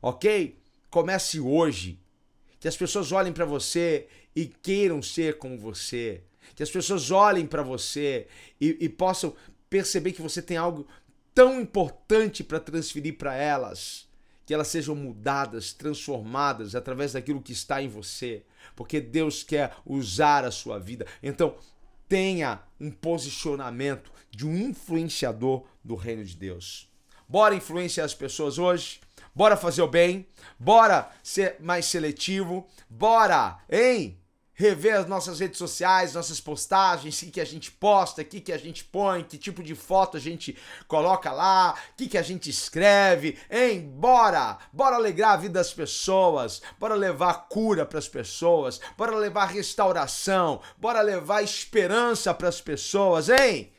OK? 0.00 0.56
Comece 0.88 1.40
hoje. 1.40 1.98
Que 2.60 2.68
as 2.68 2.76
pessoas 2.76 3.10
olhem 3.10 3.32
para 3.32 3.46
você 3.46 4.06
e 4.36 4.46
queiram 4.46 5.02
ser 5.02 5.38
como 5.38 5.58
você 5.58 6.22
que 6.54 6.62
as 6.62 6.70
pessoas 6.70 7.10
olhem 7.10 7.46
para 7.46 7.62
você 7.62 8.26
e, 8.60 8.76
e 8.80 8.88
possam 8.88 9.34
perceber 9.68 10.12
que 10.12 10.22
você 10.22 10.42
tem 10.42 10.56
algo 10.56 10.86
tão 11.34 11.60
importante 11.60 12.42
para 12.42 12.60
transferir 12.60 13.16
para 13.16 13.34
elas, 13.34 14.08
que 14.50 14.54
elas 14.54 14.66
sejam 14.66 14.96
mudadas, 14.96 15.72
transformadas 15.72 16.74
através 16.74 17.12
daquilo 17.12 17.40
que 17.40 17.52
está 17.52 17.80
em 17.80 17.86
você, 17.86 18.42
porque 18.74 19.00
Deus 19.00 19.44
quer 19.44 19.76
usar 19.86 20.44
a 20.44 20.50
sua 20.50 20.76
vida. 20.76 21.06
Então, 21.22 21.54
tenha 22.08 22.60
um 22.80 22.90
posicionamento 22.90 24.10
de 24.28 24.44
um 24.44 24.56
influenciador 24.56 25.64
do 25.84 25.94
reino 25.94 26.24
de 26.24 26.34
Deus. 26.34 26.90
Bora 27.28 27.54
influenciar 27.54 28.04
as 28.04 28.12
pessoas 28.12 28.58
hoje? 28.58 29.00
Bora 29.32 29.56
fazer 29.56 29.82
o 29.82 29.86
bem? 29.86 30.26
Bora 30.58 31.08
ser 31.22 31.58
mais 31.60 31.86
seletivo? 31.86 32.66
Bora, 32.88 33.60
hein? 33.70 34.19
Rever 34.60 34.94
as 34.94 35.06
nossas 35.06 35.40
redes 35.40 35.56
sociais, 35.56 36.12
nossas 36.12 36.38
postagens, 36.38 37.16
o 37.16 37.24
que, 37.24 37.30
que 37.30 37.40
a 37.40 37.46
gente 37.46 37.70
posta, 37.72 38.20
o 38.20 38.24
que, 38.24 38.42
que 38.42 38.52
a 38.52 38.58
gente 38.58 38.84
põe, 38.84 39.24
que 39.24 39.38
tipo 39.38 39.62
de 39.62 39.74
foto 39.74 40.18
a 40.18 40.20
gente 40.20 40.54
coloca 40.86 41.32
lá, 41.32 41.74
o 41.92 41.96
que, 41.96 42.06
que 42.06 42.18
a 42.18 42.22
gente 42.22 42.50
escreve, 42.50 43.38
hein? 43.50 43.80
Bora! 43.80 44.58
Bora 44.70 44.96
alegrar 44.96 45.32
a 45.32 45.36
vida 45.38 45.54
das 45.54 45.72
pessoas, 45.72 46.60
bora 46.78 46.94
levar 46.94 47.48
cura 47.48 47.86
para 47.86 47.98
as 47.98 48.06
pessoas, 48.06 48.78
bora 48.98 49.16
levar 49.16 49.46
restauração, 49.46 50.60
bora 50.76 51.00
levar 51.00 51.42
esperança 51.42 52.34
para 52.34 52.48
as 52.48 52.60
pessoas, 52.60 53.30
hein? 53.30 53.72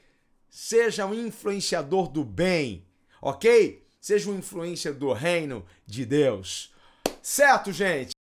Seja 0.50 1.06
um 1.06 1.14
influenciador 1.14 2.08
do 2.08 2.24
bem, 2.24 2.84
ok? 3.22 3.86
Seja 4.00 4.32
um 4.32 4.40
influencer 4.40 4.96
do 4.96 5.14
reino 5.14 5.64
de 5.86 6.08
Deus. 6.08 6.74
Certo, 7.22 7.72
gente? 7.72 8.21